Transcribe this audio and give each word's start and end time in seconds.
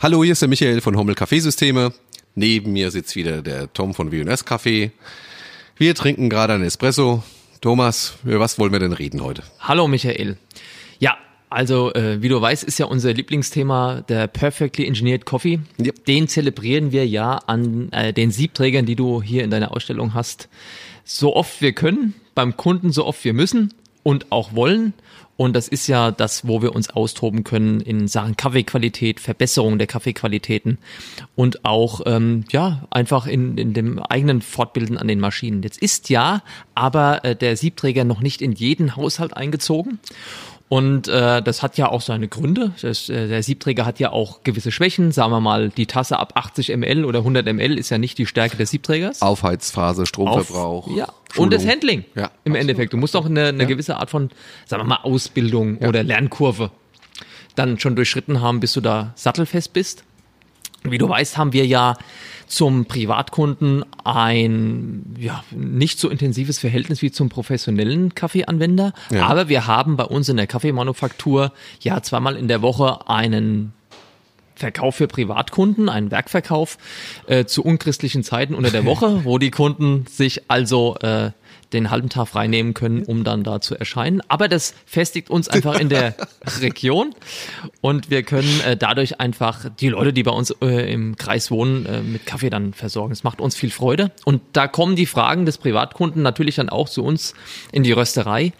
Hallo, 0.00 0.22
hier 0.22 0.30
ist 0.30 0.42
der 0.42 0.48
Michael 0.48 0.80
von 0.80 0.96
Hommel 0.96 1.16
Kaffeesysteme. 1.16 1.92
Neben 2.36 2.72
mir 2.72 2.92
sitzt 2.92 3.16
wieder 3.16 3.42
der 3.42 3.72
Tom 3.72 3.94
von 3.94 4.12
W&S 4.12 4.44
Kaffee. 4.44 4.92
Wir 5.76 5.96
trinken 5.96 6.30
gerade 6.30 6.52
einen 6.52 6.62
Espresso. 6.62 7.24
Thomas, 7.60 8.14
über 8.22 8.38
was 8.38 8.60
wollen 8.60 8.70
wir 8.70 8.78
denn 8.78 8.92
reden 8.92 9.24
heute? 9.24 9.42
Hallo 9.58 9.88
Michael. 9.88 10.36
Ja, 11.00 11.16
also 11.50 11.92
äh, 11.94 12.22
wie 12.22 12.28
du 12.28 12.40
weißt, 12.40 12.62
ist 12.62 12.78
ja 12.78 12.86
unser 12.86 13.12
Lieblingsthema 13.12 14.02
der 14.02 14.28
Perfectly 14.28 14.86
Engineered 14.86 15.24
Coffee. 15.24 15.58
Yep. 15.80 16.04
Den 16.04 16.28
zelebrieren 16.28 16.92
wir 16.92 17.04
ja 17.04 17.38
an 17.48 17.90
äh, 17.90 18.12
den 18.12 18.30
Siebträgern, 18.30 18.86
die 18.86 18.94
du 18.94 19.20
hier 19.20 19.42
in 19.42 19.50
deiner 19.50 19.72
Ausstellung 19.72 20.14
hast, 20.14 20.48
so 21.04 21.34
oft 21.34 21.60
wir 21.60 21.72
können, 21.72 22.14
beim 22.36 22.56
Kunden 22.56 22.92
so 22.92 23.04
oft 23.04 23.24
wir 23.24 23.34
müssen 23.34 23.74
und 24.04 24.30
auch 24.30 24.54
wollen. 24.54 24.92
Und 25.38 25.54
das 25.54 25.68
ist 25.68 25.86
ja 25.86 26.10
das, 26.10 26.48
wo 26.48 26.62
wir 26.62 26.74
uns 26.74 26.90
austoben 26.90 27.44
können 27.44 27.80
in 27.80 28.08
Sachen 28.08 28.36
Kaffeequalität, 28.36 29.20
Verbesserung 29.20 29.78
der 29.78 29.86
Kaffeequalitäten 29.86 30.78
und 31.36 31.64
auch 31.64 32.00
ähm, 32.06 32.42
ja 32.50 32.88
einfach 32.90 33.28
in, 33.28 33.56
in 33.56 33.72
dem 33.72 34.00
eigenen 34.00 34.42
Fortbilden 34.42 34.98
an 34.98 35.06
den 35.06 35.20
Maschinen. 35.20 35.62
Jetzt 35.62 35.80
ist 35.80 36.08
ja 36.08 36.42
aber 36.74 37.24
äh, 37.24 37.36
der 37.36 37.56
Siebträger 37.56 38.02
noch 38.02 38.20
nicht 38.20 38.42
in 38.42 38.50
jeden 38.50 38.96
Haushalt 38.96 39.36
eingezogen. 39.36 40.00
Und 40.68 41.08
äh, 41.08 41.40
das 41.42 41.62
hat 41.62 41.78
ja 41.78 41.88
auch 41.88 42.02
seine 42.02 42.28
Gründe. 42.28 42.72
Das, 42.82 43.08
äh, 43.08 43.26
der 43.26 43.42
Siebträger 43.42 43.86
hat 43.86 43.98
ja 44.00 44.12
auch 44.12 44.42
gewisse 44.42 44.70
Schwächen. 44.70 45.12
Sagen 45.12 45.32
wir 45.32 45.40
mal, 45.40 45.70
die 45.70 45.86
Tasse 45.86 46.18
ab 46.18 46.32
80 46.34 46.68
ml 46.76 47.06
oder 47.06 47.20
100 47.20 47.46
ml 47.46 47.78
ist 47.78 47.88
ja 47.88 47.96
nicht 47.96 48.18
die 48.18 48.26
Stärke 48.26 48.58
des 48.58 48.70
Siebträgers. 48.70 49.22
Aufheizphase, 49.22 50.04
Stromverbrauch. 50.04 50.86
Auf, 50.88 50.96
ja. 50.96 51.08
Schulung. 51.32 51.44
Und 51.46 51.54
das 51.54 51.66
Handling. 51.66 52.04
Ja, 52.14 52.24
Im 52.44 52.52
absolut. 52.52 52.56
Endeffekt. 52.58 52.92
Du 52.92 52.98
musst 52.98 53.16
auch 53.16 53.24
eine, 53.26 53.46
eine 53.46 53.62
Ja. 53.62 53.68
gewisse 53.68 53.96
Art 53.96 54.10
von, 54.10 54.30
sagen 54.66 54.82
wir 54.82 54.86
mal, 54.88 55.00
Ausbildung 55.04 55.78
oder 55.78 56.02
Lernkurve 56.02 56.70
dann 57.54 57.78
schon 57.80 57.96
durchschritten 57.96 58.40
haben, 58.40 58.60
bis 58.60 58.74
du 58.74 58.80
da 58.80 59.12
sattelfest 59.16 59.72
bist. 59.72 60.04
Wie 60.84 60.98
du 60.98 61.08
weißt, 61.08 61.36
haben 61.36 61.52
wir 61.52 61.66
ja 61.66 61.96
zum 62.46 62.86
Privatkunden 62.86 63.84
ein 64.04 65.14
ja, 65.18 65.44
nicht 65.50 65.98
so 65.98 66.08
intensives 66.08 66.58
Verhältnis 66.58 67.02
wie 67.02 67.10
zum 67.10 67.28
professionellen 67.28 68.14
Kaffeeanwender. 68.14 68.92
Ja. 69.10 69.26
Aber 69.26 69.48
wir 69.48 69.66
haben 69.66 69.96
bei 69.96 70.04
uns 70.04 70.28
in 70.28 70.36
der 70.36 70.46
Kaffeemanufaktur 70.46 71.52
ja 71.80 72.02
zweimal 72.02 72.36
in 72.36 72.48
der 72.48 72.62
Woche 72.62 73.08
einen 73.08 73.72
Verkauf 74.54 74.96
für 74.96 75.06
Privatkunden, 75.06 75.88
einen 75.88 76.10
Werkverkauf 76.10 76.78
äh, 77.26 77.44
zu 77.44 77.62
unchristlichen 77.64 78.24
Zeiten 78.24 78.54
unter 78.54 78.70
der 78.70 78.84
Woche, 78.86 79.24
wo 79.24 79.38
die 79.38 79.50
Kunden 79.50 80.06
sich 80.08 80.50
also 80.50 80.96
äh, 81.02 81.30
den 81.72 81.90
halben 81.90 82.08
Tag 82.08 82.28
freinehmen 82.28 82.74
können, 82.74 83.02
um 83.02 83.24
dann 83.24 83.44
da 83.44 83.60
zu 83.60 83.74
erscheinen. 83.74 84.22
Aber 84.28 84.48
das 84.48 84.74
festigt 84.86 85.30
uns 85.30 85.48
einfach 85.48 85.78
in 85.78 85.88
der 85.88 86.14
Region 86.60 87.14
und 87.80 88.10
wir 88.10 88.22
können 88.22 88.60
äh, 88.60 88.76
dadurch 88.76 89.20
einfach 89.20 89.66
die 89.80 89.88
Leute, 89.88 90.12
die 90.12 90.22
bei 90.22 90.30
uns 90.30 90.50
äh, 90.62 90.92
im 90.92 91.16
Kreis 91.16 91.50
wohnen, 91.50 91.86
äh, 91.86 92.00
mit 92.02 92.26
Kaffee 92.26 92.50
dann 92.50 92.72
versorgen. 92.72 93.12
Es 93.12 93.24
macht 93.24 93.40
uns 93.40 93.54
viel 93.54 93.70
Freude 93.70 94.12
und 94.24 94.40
da 94.52 94.66
kommen 94.66 94.96
die 94.96 95.06
Fragen 95.06 95.46
des 95.46 95.58
Privatkunden 95.58 96.22
natürlich 96.22 96.56
dann 96.56 96.68
auch 96.68 96.88
zu 96.88 97.04
uns 97.04 97.34
in 97.72 97.82
die 97.82 97.92
Rösterei. 97.92 98.52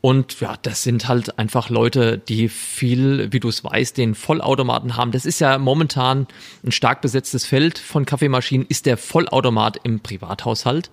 Und 0.00 0.40
ja, 0.40 0.56
das 0.62 0.82
sind 0.82 1.08
halt 1.08 1.38
einfach 1.38 1.68
Leute, 1.68 2.16
die 2.16 2.48
viel, 2.48 3.32
wie 3.32 3.40
du 3.40 3.48
es 3.48 3.62
weißt, 3.62 3.98
den 3.98 4.14
Vollautomaten 4.14 4.96
haben. 4.96 5.12
Das 5.12 5.26
ist 5.26 5.40
ja 5.40 5.58
momentan 5.58 6.26
ein 6.64 6.72
stark 6.72 7.02
besetztes 7.02 7.44
Feld 7.44 7.78
von 7.78 8.06
Kaffeemaschinen, 8.06 8.66
ist 8.66 8.86
der 8.86 8.96
Vollautomat 8.96 9.80
im 9.82 10.00
Privathaushalt. 10.00 10.90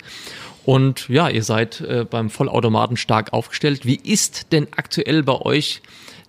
Und 0.66 1.08
ja, 1.08 1.30
ihr 1.30 1.44
seid 1.44 1.80
äh, 1.80 2.03
beim 2.03 2.30
Vollautomaten 2.30 2.97
stark 2.97 3.31
aufgestellt. 3.31 3.86
Wie 3.86 3.95
ist 3.95 4.52
denn 4.52 4.67
aktuell 4.75 5.23
bei 5.23 5.39
euch 5.39 5.81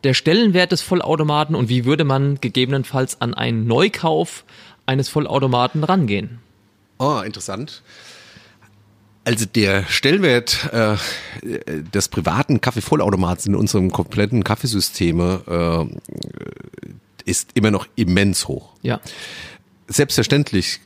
der 0.05 0.15
Stellenwert 0.15 0.71
des 0.71 0.81
Vollautomaten 0.83 1.57
und 1.57 1.69
wie 1.69 1.85
würde 1.85 2.05
man 2.05 2.41
gegebenenfalls 2.41 3.21
an 3.21 3.35
einen 3.35 3.67
Neukauf 3.67 4.45
eines 4.87 5.09
Vollautomaten 5.09 5.83
rangehen? 5.83 6.39
Oh, 6.99 7.21
interessant. 7.25 7.83
Also 9.29 9.45
der 9.45 9.85
Stellenwert 9.85 10.71
äh, 10.73 10.97
des 11.93 12.09
privaten 12.09 12.63
Kaffeevollautomats 12.63 13.45
in 13.45 13.55
unserem 13.55 13.93
kompletten 13.93 14.43
Kaffeesysteme 14.43 15.91
äh, 15.93 17.31
ist 17.31 17.51
immer 17.53 17.71
noch 17.71 17.87
immens 17.95 18.49
hoch. 18.49 18.71
Ja, 18.81 19.03
Selbstverständlich 19.87 20.81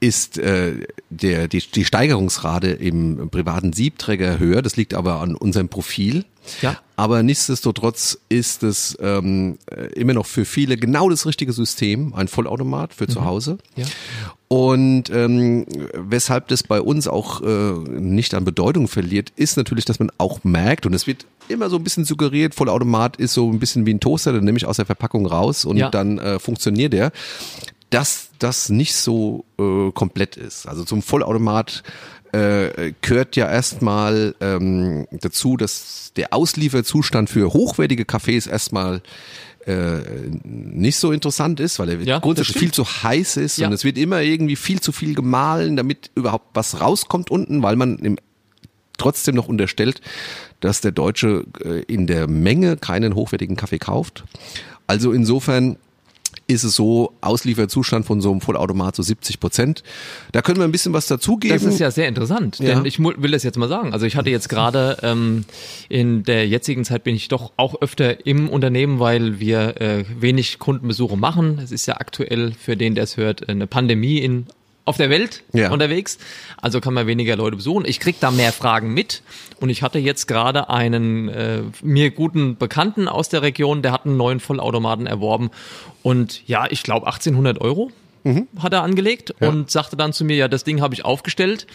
ist 0.00 0.38
äh, 0.38 0.88
der, 1.08 1.46
die, 1.46 1.60
die 1.60 1.84
Steigerungsrate 1.84 2.70
im 2.70 3.30
privaten 3.30 3.72
Siebträger 3.72 4.40
höher. 4.40 4.60
Das 4.60 4.76
liegt 4.76 4.92
aber 4.92 5.20
an 5.20 5.36
unserem 5.36 5.68
Profil. 5.68 6.24
Ja. 6.62 6.80
Aber 6.96 7.22
nichtsdestotrotz 7.22 8.18
ist 8.28 8.64
es 8.64 8.98
ähm, 9.00 9.58
äh, 9.70 9.86
immer 9.92 10.14
noch 10.14 10.26
für 10.26 10.44
viele 10.44 10.76
genau 10.76 11.10
das 11.10 11.26
richtige 11.26 11.52
System, 11.52 12.12
ein 12.14 12.26
Vollautomat 12.26 12.92
für 12.92 13.06
zu 13.06 13.24
Hause. 13.24 13.58
Ja. 13.76 13.86
Und 14.48 15.10
ähm, 15.10 15.66
weshalb 15.94 16.48
das 16.48 16.62
bei 16.62 16.80
uns 16.80 17.08
auch 17.08 17.42
äh, 17.42 17.72
nicht 17.88 18.32
an 18.34 18.44
Bedeutung 18.44 18.86
verliert, 18.86 19.32
ist 19.34 19.56
natürlich, 19.56 19.84
dass 19.84 19.98
man 19.98 20.12
auch 20.18 20.44
merkt, 20.44 20.86
und 20.86 20.94
es 20.94 21.06
wird 21.08 21.26
immer 21.48 21.68
so 21.68 21.76
ein 21.76 21.84
bisschen 21.84 22.04
suggeriert, 22.04 22.54
Vollautomat 22.54 23.16
ist 23.16 23.34
so 23.34 23.50
ein 23.50 23.58
bisschen 23.58 23.86
wie 23.86 23.94
ein 23.94 24.00
Toaster, 24.00 24.32
den 24.32 24.44
nehme 24.44 24.56
ich 24.58 24.64
aus 24.66 24.76
der 24.76 24.86
Verpackung 24.86 25.26
raus 25.26 25.64
und 25.64 25.76
Ja. 25.78 25.90
dann 25.90 26.18
äh, 26.18 26.38
funktioniert 26.38 26.92
der, 26.92 27.10
dass 27.90 28.30
das 28.38 28.68
nicht 28.68 28.94
so 28.94 29.44
äh, 29.58 29.90
komplett 29.92 30.36
ist. 30.36 30.66
Also 30.68 30.84
zum 30.84 31.02
Vollautomat 31.02 31.82
äh, 32.32 32.92
gehört 33.00 33.34
ja 33.36 33.50
erstmal 33.50 34.34
ähm, 34.40 35.06
dazu, 35.10 35.56
dass 35.56 36.12
der 36.16 36.32
Auslieferzustand 36.32 37.30
für 37.30 37.52
hochwertige 37.52 38.04
Kaffees 38.04 38.46
erstmal 38.46 39.02
äh, 39.66 40.00
nicht 40.44 40.96
so 40.96 41.10
interessant 41.12 41.58
ist, 41.60 41.78
weil 41.78 41.88
er 41.88 42.00
Ja, 42.02 42.18
grundsätzlich 42.20 42.58
viel 42.58 42.72
zu 42.72 42.84
heiß 42.84 43.36
ist 43.36 43.58
Ja. 43.58 43.66
und 43.66 43.72
es 43.72 43.84
wird 43.84 43.98
immer 43.98 44.22
irgendwie 44.22 44.56
viel 44.56 44.80
zu 44.80 44.92
viel 44.92 45.14
gemahlen, 45.14 45.76
damit 45.76 46.10
überhaupt 46.14 46.46
was 46.54 46.80
rauskommt 46.80 47.30
unten, 47.30 47.62
weil 47.62 47.76
man 47.76 47.98
im, 47.98 48.16
trotzdem 48.96 49.34
noch 49.34 49.48
unterstellt, 49.48 50.00
dass 50.60 50.80
der 50.80 50.92
Deutsche 50.92 51.44
äh, 51.64 51.80
in 51.82 52.06
der 52.06 52.28
Menge 52.28 52.76
keinen 52.76 53.14
hochwertigen 53.14 53.56
Kaffee 53.56 53.78
kauft. 53.78 54.24
Also 54.86 55.12
insofern 55.12 55.76
ist 56.48 56.62
es 56.64 56.74
so, 56.76 57.12
Auslieferzustand 57.20 58.06
von 58.06 58.20
so 58.20 58.30
einem 58.30 58.40
Vollautomat 58.40 58.94
so 58.94 59.02
70 59.02 59.40
Prozent. 59.40 59.82
Da 60.32 60.42
können 60.42 60.58
wir 60.58 60.64
ein 60.64 60.72
bisschen 60.72 60.92
was 60.92 61.06
dazugeben. 61.06 61.54
Das 61.54 61.64
ist 61.64 61.80
ja 61.80 61.90
sehr 61.90 62.06
interessant, 62.08 62.58
Ja. 62.60 62.74
denn 62.76 62.84
ich 62.84 62.98
will 63.00 63.30
das 63.32 63.42
jetzt 63.42 63.58
mal 63.58 63.68
sagen. 63.68 63.92
Also 63.92 64.06
ich 64.06 64.16
hatte 64.16 64.30
jetzt 64.30 64.48
gerade 64.48 64.96
ähm, 65.02 65.44
in 65.88 66.22
der 66.22 66.46
jetzigen 66.46 66.84
Zeit 66.84 67.02
bin 67.04 67.16
ich 67.16 67.28
doch 67.28 67.52
auch 67.56 67.80
öfter 67.82 68.26
im 68.26 68.48
Unternehmen, 68.48 69.00
weil 69.00 69.40
wir 69.40 69.80
äh, 69.80 70.04
wenig 70.20 70.58
Kundenbesuche 70.58 71.16
machen. 71.16 71.58
Es 71.62 71.72
ist 71.72 71.86
ja 71.86 71.96
aktuell 71.96 72.52
für 72.52 72.76
den, 72.76 72.94
der 72.94 73.04
es 73.04 73.16
hört, 73.16 73.48
eine 73.48 73.66
Pandemie 73.66 74.18
in 74.18 74.46
auf 74.86 74.96
der 74.96 75.10
Welt 75.10 75.42
Ja. 75.52 75.70
unterwegs. 75.70 76.16
Also 76.62 76.80
kann 76.80 76.94
man 76.94 77.06
weniger 77.06 77.36
Leute 77.36 77.56
besuchen. 77.56 77.84
Ich 77.86 78.00
krieg 78.00 78.16
da 78.20 78.30
mehr 78.30 78.52
Fragen 78.52 78.94
mit. 78.94 79.22
Und 79.60 79.68
ich 79.68 79.82
hatte 79.82 79.98
jetzt 79.98 80.26
gerade 80.26 80.70
einen 80.70 81.28
äh, 81.28 81.60
mir 81.82 82.10
guten 82.10 82.56
Bekannten 82.56 83.08
aus 83.08 83.28
der 83.28 83.42
Region, 83.42 83.82
der 83.82 83.92
hat 83.92 84.06
einen 84.06 84.16
neuen 84.16 84.40
Vollautomaten 84.40 85.06
erworben. 85.06 85.50
Und 86.02 86.46
ja, 86.48 86.66
ich 86.70 86.82
glaube 86.82 87.06
1800 87.06 87.60
Euro 87.60 87.90
hat 88.58 88.72
er 88.72 88.82
angelegt 88.82 89.34
Ja. 89.40 89.48
und 89.50 89.70
sagte 89.70 89.96
dann 89.96 90.12
zu 90.12 90.24
mir, 90.24 90.34
ja, 90.36 90.48
das 90.48 90.64
Ding 90.64 90.80
habe 90.80 90.94
ich 90.94 91.04
aufgestellt. 91.04 91.68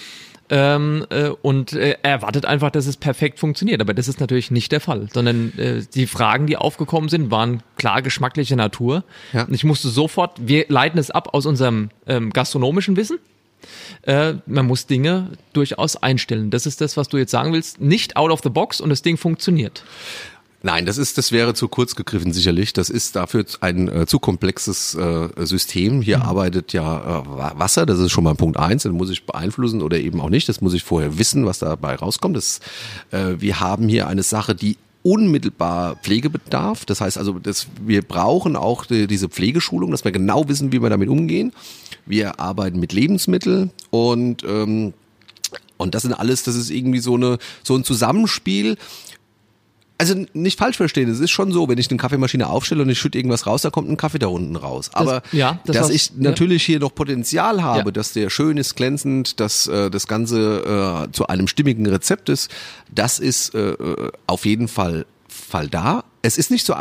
Ähm, 0.54 1.06
äh, 1.10 1.30
und 1.30 1.72
äh, 1.72 1.96
er 2.04 2.12
erwartet 2.12 2.46
einfach, 2.46 2.72
dass 2.72 2.86
es 2.86 2.98
perfekt 2.98 3.40
funktioniert. 3.40 3.80
Aber 3.80 3.94
das 3.94 4.10
ist 4.10 4.20
natürlich 4.20 4.52
nicht 4.52 4.74
der 4.74 4.82
Fall, 4.82 5.08
sondern 5.12 5.58
äh, 5.58 5.82
die 5.96 6.08
Fragen, 6.08 6.46
die 6.46 6.58
aufgekommen 6.58 7.08
sind, 7.08 7.32
waren 7.32 7.64
klar 7.78 8.02
geschmacklicher 8.02 8.58
Natur. 8.58 9.06
Ja. 9.32 9.46
Und 9.46 9.54
ich 9.54 9.64
musste 9.64 9.88
sofort, 9.88 10.34
wir 10.46 10.66
leiten 10.68 11.00
es 11.00 11.10
ab 11.10 11.34
aus 11.34 11.46
unserem 11.46 11.90
ähm, 12.06 12.32
gastronomischen 12.32 12.98
Wissen. 12.98 13.18
Äh, 14.02 14.34
man 14.46 14.68
muss 14.68 14.88
Dinge 14.88 15.30
durchaus 15.54 15.96
einstellen. 15.96 16.50
Das 16.50 16.66
ist 16.66 16.82
das, 16.82 16.98
was 16.98 17.08
du 17.08 17.18
jetzt 17.18 17.32
sagen 17.32 17.54
willst. 17.54 17.80
Nicht 17.80 18.18
out 18.18 18.32
of 18.32 18.42
the 18.44 18.50
box 18.50 18.82
und 18.82 18.90
das 18.90 19.04
Ding 19.04 19.16
funktioniert. 19.16 19.84
Nein, 20.64 20.86
das 20.86 20.98
ist, 20.98 21.18
das 21.18 21.32
wäre 21.32 21.56
zu 21.56 21.68
kurz 21.68 21.96
gegriffen 21.96 22.34
sicherlich. 22.34 22.72
Das 22.74 22.92
ist 22.92 23.16
dafür 23.16 23.46
ein 23.62 23.88
äh, 23.88 24.06
zu 24.06 24.20
komplexes 24.20 24.94
äh, 24.94 25.30
System. 25.44 26.02
Hier 26.04 26.22
arbeitet 26.24 26.72
ja 26.72 27.22
äh, 27.22 27.28
Wa- 27.28 27.54
Wasser, 27.58 27.88
das 27.88 27.98
ist 28.00 28.12
schon 28.12 28.24
mal 28.24 28.36
Punkt 28.36 28.58
eins, 28.58 28.84
den 28.84 28.92
muss 28.92 29.10
ich 29.10 29.26
beeinflussen 29.26 29.82
oder 29.82 29.98
eben 29.98 30.22
auch 30.22 30.30
nicht. 30.30 30.48
Das 30.48 30.62
muss 30.62 30.76
ich 30.76 30.84
vorher 30.84 31.18
wissen, 31.18 31.48
was 31.48 31.60
dabei 31.60 31.96
rauskommt. 31.96 32.38
Das, 32.38 32.60
äh, 33.10 33.36
wir 33.40 33.60
haben 33.60 33.88
hier 33.90 34.08
eine 34.08 34.22
Sache, 34.22 34.54
die 34.54 34.78
unmittelbar 35.04 35.96
Pflegebedarf. 35.96 36.86
Das 36.86 37.02
heißt 37.02 37.18
also, 37.18 37.40
dass 37.40 37.66
wir 37.84 38.04
brauchen 38.04 38.56
auch 38.56 38.86
die, 38.86 39.08
diese 39.08 39.30
Pflegeschulung, 39.30 39.90
dass 39.90 40.06
wir 40.06 40.12
genau 40.12 40.48
wissen, 40.48 40.72
wie 40.72 40.82
wir 40.82 40.92
damit 40.92 41.10
umgehen. 41.10 41.54
Wir 42.06 42.40
arbeiten 42.40 42.80
mit 42.80 42.94
Lebensmitteln 42.94 43.72
und 43.90 44.44
ähm, 44.44 44.94
und 45.78 45.96
das 45.96 46.04
sind 46.04 46.14
alles, 46.14 46.44
das 46.44 46.54
ist 46.54 46.70
irgendwie 46.70 47.00
so 47.00 47.16
eine 47.16 47.40
so 47.64 47.76
ein 47.76 47.84
Zusammenspiel 47.84 48.78
also 50.02 50.26
nicht 50.34 50.58
falsch 50.58 50.78
verstehen, 50.78 51.08
es 51.10 51.20
ist 51.20 51.30
schon 51.30 51.52
so, 51.52 51.70
wenn 51.70 51.78
ich 51.78 51.90
eine 51.92 51.98
Kaffeemaschine 51.98 52.50
aufstelle 52.50 52.82
und 52.82 52.90
ich 52.90 52.98
schütte 53.00 53.20
irgendwas 53.20 53.46
raus, 53.46 53.62
da 53.62 53.70
kommt 53.70 53.88
ein 53.88 53.98
Kaffee 53.98 54.18
da 54.18 54.28
unten 54.28 54.56
raus. 54.56 54.90
Aber 54.94 55.22
ja, 55.32 55.60
das 55.66 55.76
dass 55.78 55.90
ich 55.92 56.14
natürlich 56.18 56.64
hier 56.64 56.80
noch 56.80 56.96
Potenzial 56.96 57.62
habe, 57.62 57.90
Ja. 57.90 57.92
dass 57.92 58.12
der 58.14 58.32
schön 58.32 58.58
ist, 58.58 58.76
glänzend, 58.76 59.40
dass 59.40 59.68
äh, 59.68 59.92
das 59.92 60.08
Ganze 60.08 61.08
äh, 61.08 61.12
zu 61.12 61.28
einem 61.28 61.48
stimmigen 61.48 61.86
Rezept 61.86 62.30
ist, 62.30 62.50
das 62.94 63.20
ist 63.20 63.54
äh, 63.54 63.74
äh, 63.74 64.12
auf 64.26 64.46
jeden 64.48 64.68
Fall 64.68 65.06
Fall 65.28 65.68
da. 65.70 66.04
Es 66.24 66.38
ist 66.38 66.50
nicht 66.52 66.66
so 66.66 66.74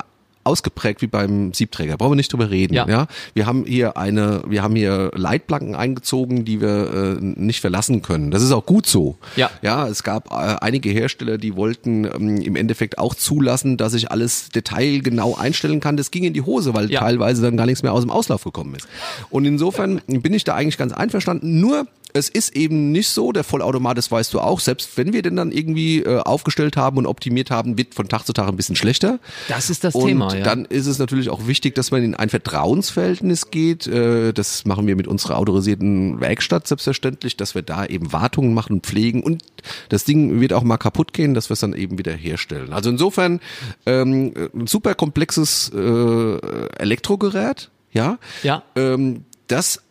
ausgeprägt 0.50 1.00
wie 1.02 1.06
beim 1.06 1.52
Siebträger. 1.55 1.97
Brauchen 1.97 2.12
wir 2.12 2.17
nicht 2.17 2.32
drüber 2.32 2.50
reden. 2.50 2.75
Ja. 2.75 2.87
Ja. 2.88 3.06
Wir 3.35 3.47
haben 3.47 3.64
hier 3.64 3.97
eine, 3.97 4.43
wir 4.47 4.62
haben 4.62 4.75
hier 4.75 5.11
Leitplanken 5.14 5.75
eingezogen, 5.75 6.44
die 6.44 6.61
wir 6.61 7.19
äh, 7.19 7.25
nicht 7.25 7.61
verlassen 7.61 8.02
können. 8.02 8.31
Das 8.31 8.43
ist 8.43 8.52
auch 8.52 8.67
gut 8.67 8.87
so. 8.87 9.17
Ja. 9.37 9.50
Ja, 9.62 9.87
es 9.87 10.02
gab 10.02 10.31
äh, 10.32 10.56
einige 10.61 10.91
Hersteller, 10.91 11.38
die 11.38 11.55
wollten 11.56 12.05
ähm, 12.05 12.37
im 12.41 12.56
Endeffekt 12.56 12.99
auch 12.99 13.14
zulassen, 13.14 13.76
dass 13.76 13.94
ich 13.94 14.11
alles 14.11 14.49
detailgenau 14.50 15.37
einstellen 15.37 15.81
kann. 15.81 15.97
Das 15.97 16.11
ging 16.11 16.25
in 16.25 16.32
die 16.32 16.43
Hose, 16.43 16.75
weil 16.75 16.91
Ja. 16.91 17.00
teilweise 17.00 17.43
dann 17.43 17.56
gar 17.56 17.67
nichts 17.67 17.82
mehr 17.82 17.93
aus 17.93 18.02
dem 18.02 18.11
Auslauf 18.11 18.43
gekommen 18.44 18.75
ist. 18.75 18.88
Und 19.31 19.44
insofern 19.44 20.00
bin 20.08 20.35
ich 20.35 20.44
da 20.44 20.55
eigentlich 20.56 20.79
ganz 20.79 20.93
einverstanden. 20.93 21.61
Nur 21.61 21.87
es 22.12 22.28
ist 22.28 22.56
eben 22.56 22.92
nicht 22.92 23.08
so, 23.08 23.32
der 23.32 23.44
Vollautomat, 23.44 23.96
das 23.98 24.10
weißt 24.10 24.32
du 24.34 24.40
auch, 24.40 24.60
selbst 24.60 24.96
wenn 24.96 25.12
wir 25.12 25.22
den 25.22 25.36
dann 25.36 25.52
irgendwie 25.52 26.00
äh, 26.02 26.18
aufgestellt 26.20 26.76
haben 26.76 26.98
und 26.98 27.06
optimiert 27.06 27.50
haben, 27.50 27.78
wird 27.78 27.94
von 27.94 28.08
Tag 28.08 28.24
zu 28.26 28.32
Tag 28.32 28.48
ein 28.48 28.56
bisschen 28.56 28.76
schlechter. 28.76 29.18
Das 29.48 29.70
ist 29.70 29.84
das 29.84 29.94
und 29.94 30.06
Thema, 30.06 30.34
ja. 30.34 30.42
dann 30.42 30.64
ist 30.64 30.86
es 30.86 30.98
natürlich 30.98 31.30
auch 31.30 31.46
wichtig, 31.46 31.74
dass 31.74 31.90
man 31.90 32.02
in 32.02 32.14
ein 32.14 32.28
Vertrauensverhältnis 32.30 33.50
geht. 33.50 33.86
Äh, 33.86 34.32
Das 34.32 34.64
machen 34.64 34.86
wir 34.86 34.96
mit 34.96 35.06
unserer 35.08 35.36
autorisierten 35.38 36.20
Werkstatt 36.20 36.66
selbstverständlich, 36.66 37.36
dass 37.36 37.54
wir 37.54 37.62
da 37.62 37.86
eben 37.86 38.12
Wartungen 38.12 38.54
machen 38.54 38.74
und 38.74 38.86
pflegen 38.86 39.22
und 39.22 39.42
das 39.88 40.04
Ding 40.04 40.40
wird 40.40 40.52
auch 40.52 40.62
mal 40.62 40.78
kaputt 40.78 41.12
gehen, 41.12 41.34
dass 41.34 41.50
wir 41.50 41.54
es 41.54 41.60
dann 41.60 41.74
eben 41.74 41.98
wieder 41.98 42.12
herstellen. 42.12 42.72
Also 42.72 42.90
insofern 42.90 43.40
ähm, 43.86 44.32
ein 44.54 44.66
super 44.66 44.94
komplexes 44.94 45.70
äh, 45.74 46.36
Elektrogerät, 46.78 47.70
ja, 47.92 48.18
Ja. 48.42 48.62
ähm, 48.76 49.24
das 49.48 49.82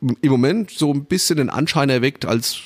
im 0.00 0.30
Moment 0.30 0.70
so 0.70 0.92
ein 0.92 1.06
bisschen 1.06 1.38
den 1.38 1.48
Anschein 1.48 1.88
erweckt, 1.88 2.26
als 2.26 2.60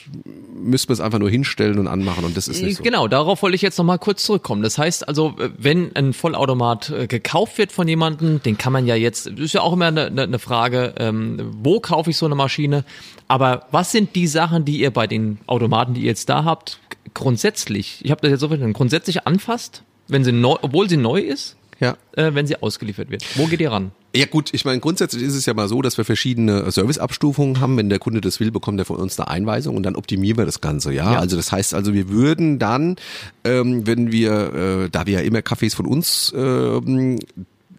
müssten 0.53 0.89
wir 0.89 0.95
es 0.95 1.01
einfach 1.01 1.19
nur 1.19 1.31
hinstellen 1.31 1.79
und 1.79 1.87
anmachen 1.87 2.25
und 2.25 2.37
das 2.37 2.49
ist 2.49 2.61
nicht 2.61 2.79
so. 2.79 2.83
Genau, 2.83 3.09
darauf 3.09 3.43
wollte 3.43 3.55
ich 3.55 3.63
jetzt 3.63 3.79
nochmal 3.79 3.99
kurz 3.99 4.25
zurückkommen. 4.25 4.63
Das 4.63 4.79
heißt 4.79 5.09
also, 5.09 5.37
wenn 5.57 5.95
ein 5.95 6.13
Vollautomat 6.13 6.91
äh, 6.91 7.07
gekauft 7.07 7.59
wird 7.59 7.73
von 7.73 7.87
jemandem, 7.87 8.43
den 8.43 8.59
kann 8.59 8.73
man 8.73 8.87
ja 8.87 8.95
jetzt, 8.97 9.27
ist 9.27 9.55
ja 9.55 9.61
auch 9.61 9.73
immer 9.73 9.87
eine, 9.87 10.07
eine 10.07 10.23
eine 10.23 10.39
Frage, 10.39 10.95
ähm, 10.99 11.39
wo 11.63 11.81
kaufe 11.81 12.11
ich 12.11 12.17
so 12.17 12.27
eine 12.27 12.35
Maschine? 12.35 12.85
Aber 13.29 13.67
was 13.71 13.93
sind 13.93 14.17
die 14.17 14.27
Sachen, 14.27 14.65
die 14.65 14.81
ihr 14.81 14.91
bei 14.91 15.07
den 15.07 15.39
Automaten, 15.47 15.95
die 15.95 16.03
ihr 16.03 16.09
jetzt 16.09 16.29
da 16.29 16.45
habt, 16.45 16.81
grundsätzlich, 17.15 18.01
ich 18.03 18.11
habe 18.11 18.21
das 18.23 18.31
jetzt 18.31 18.41
so 18.41 18.49
verstanden, 18.49 18.75
grundsätzlich 18.75 19.27
anfasst, 19.27 19.83
wenn 20.09 20.25
sie 20.25 20.33
neu, 20.33 20.57
obwohl 20.63 20.89
sie 20.89 20.97
neu 20.97 21.21
ist, 21.21 21.57
Ja. 21.81 21.97
äh, 22.13 22.35
wenn 22.35 22.47
sie 22.47 22.63
ausgeliefert 22.63 23.11
wird? 23.11 23.25
Wo 23.37 23.47
geht 23.47 23.61
ihr 23.61 23.73
ran? 23.73 23.93
Ja 24.15 24.27
gut, 24.27 24.53
ich 24.53 24.65
meine, 24.65 24.81
grundsätzlich 24.81 25.23
ist 25.23 25.35
es 25.35 25.47
ja 25.47 25.55
mal 25.55 25.69
so, 25.69 25.83
dass 25.83 25.97
wir 25.97 26.05
verschiedene 26.05 26.71
Serviceabstufungen 26.71 27.61
haben. 27.61 27.77
Wenn 27.77 27.89
der 27.89 28.01
Kunde 28.01 28.21
das 28.21 28.41
will, 28.41 28.51
bekommt 28.51 28.79
er 28.81 28.85
von 28.85 28.97
uns 28.97 29.19
eine 29.19 29.29
Einweisung 29.29 29.77
und 29.77 29.85
dann 29.85 29.97
optimieren 29.97 30.37
wir 30.37 30.47
das 30.47 30.61
Ganze, 30.61 30.93
ja. 30.93 31.13
Ja. 31.13 31.19
Also 31.21 31.37
das 31.37 31.53
heißt 31.53 31.75
also, 31.75 31.95
wir 31.95 32.09
würden 32.09 32.59
dann, 32.59 32.97
ähm, 33.45 33.87
wenn 33.87 34.13
wir, 34.13 34.53
äh, 34.85 34.91
da 34.91 35.07
wir 35.07 35.15
ja 35.15 35.21
immer 35.21 35.43
Kaffees 35.43 35.75
von 35.75 35.87
uns 35.87 36.33
äh, 36.33 36.81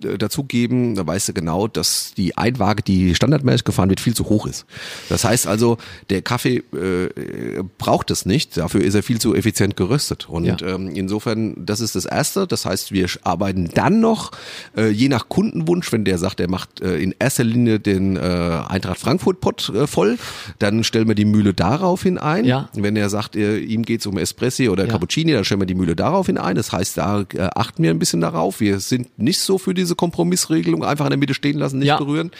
dazugeben, 0.02 0.96
da 0.96 1.06
weißt 1.06 1.30
du 1.30 1.34
genau, 1.34 1.68
dass 1.68 2.14
die 2.16 2.38
Einwaage, 2.38 2.84
die 2.84 3.16
standardmäßig 3.16 3.64
gefahren 3.64 3.90
wird, 3.90 4.00
viel 4.00 4.16
zu 4.16 4.26
hoch 4.30 4.46
ist. 4.48 4.66
Das 5.10 5.24
heißt 5.24 5.48
also, 5.48 5.78
der 6.10 6.22
Kaffee 6.22 6.58
äh, 6.74 7.64
braucht 7.78 8.12
es 8.12 8.26
nicht, 8.26 8.58
dafür 8.58 8.82
ist 8.82 8.94
er 8.96 9.04
viel 9.04 9.20
zu 9.20 9.36
effizient 9.36 9.76
geröstet. 9.76 10.28
Und 10.30 10.46
Ja. 10.46 10.58
ähm, 10.62 10.90
insofern, 10.94 11.54
das 11.66 11.80
ist 11.82 11.96
das 11.96 12.06
Erste. 12.06 12.48
Das 12.48 12.66
heißt, 12.66 12.92
wir 12.92 13.08
arbeiten 13.24 13.70
dann 13.74 14.00
noch, 14.00 14.32
äh, 14.76 14.90
je 14.90 15.10
nach 15.10 15.30
Kundenwunsch, 15.30 15.92
wenn 15.92 16.06
der 16.06 16.18
sagt, 16.18 16.40
er 16.40 16.50
macht 16.50 16.82
äh, 16.82 16.98
in 16.98 17.14
erster 17.20 17.44
Linie 17.44 17.80
den 17.80 18.16
äh, 18.18 18.20
Eintracht 18.68 19.00
Frankfurt 19.00 19.42
Pot 19.42 19.70
äh, 19.76 19.88
voll, 19.88 20.18
dann 20.60 20.84
stellen 20.84 21.08
wir 21.08 21.16
die 21.16 21.26
Mühle 21.26 21.54
daraufhin 21.54 22.18
ein. 22.18 22.46
Ja. 22.46 22.70
Wenn 22.74 22.96
er 22.96 23.10
sagt, 23.10 23.36
äh, 23.36 23.58
ihm 23.60 23.84
geht's 23.84 24.06
um 24.06 24.18
Espressi 24.18 24.70
oder 24.70 24.86
Ja. 24.86 24.92
Cappuccini, 24.92 25.34
dann 25.34 25.46
stellen 25.46 25.62
wir 25.62 25.66
die 25.68 25.76
Mühle 25.76 25.96
daraufhin 25.96 26.38
ein. 26.38 26.56
Das 26.56 26.72
heißt, 26.72 26.98
da 26.98 27.22
äh, 27.34 27.50
achten 27.56 27.84
wir 27.84 27.90
ein 27.92 28.00
bisschen 28.00 28.22
darauf. 28.22 28.60
Wir 28.60 28.80
sind 28.80 29.18
nicht 29.20 29.40
so 29.40 29.58
für 29.58 29.74
diese 29.74 29.91
Kompromissregelung, 29.96 30.84
einfach 30.84 31.06
in 31.06 31.12
der 31.12 31.18
Mitte 31.20 31.34
stehen 31.34 31.58
lassen, 31.58 31.80
nicht 31.80 31.88
Ja. 31.90 31.98
berühren. 31.98 32.32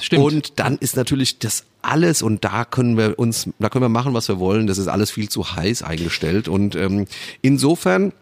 Stimmt. 0.00 0.24
Und 0.24 0.58
dann 0.58 0.76
ist 0.78 0.96
natürlich 0.96 1.38
das 1.38 1.64
alles 1.82 2.22
und 2.22 2.44
da 2.44 2.64
können 2.64 2.96
wir 2.96 3.18
uns, 3.18 3.48
da 3.58 3.68
können 3.68 3.84
wir 3.84 3.88
machen, 3.88 4.14
was 4.14 4.28
wir 4.28 4.38
wollen. 4.38 4.66
Das 4.66 4.78
ist 4.78 4.88
alles 4.88 5.10
viel 5.10 5.28
zu 5.28 5.54
heiß 5.56 5.82
eingestellt 5.82 6.48
und 6.48 6.74
ähm, 6.76 7.06
insofern 7.42 8.12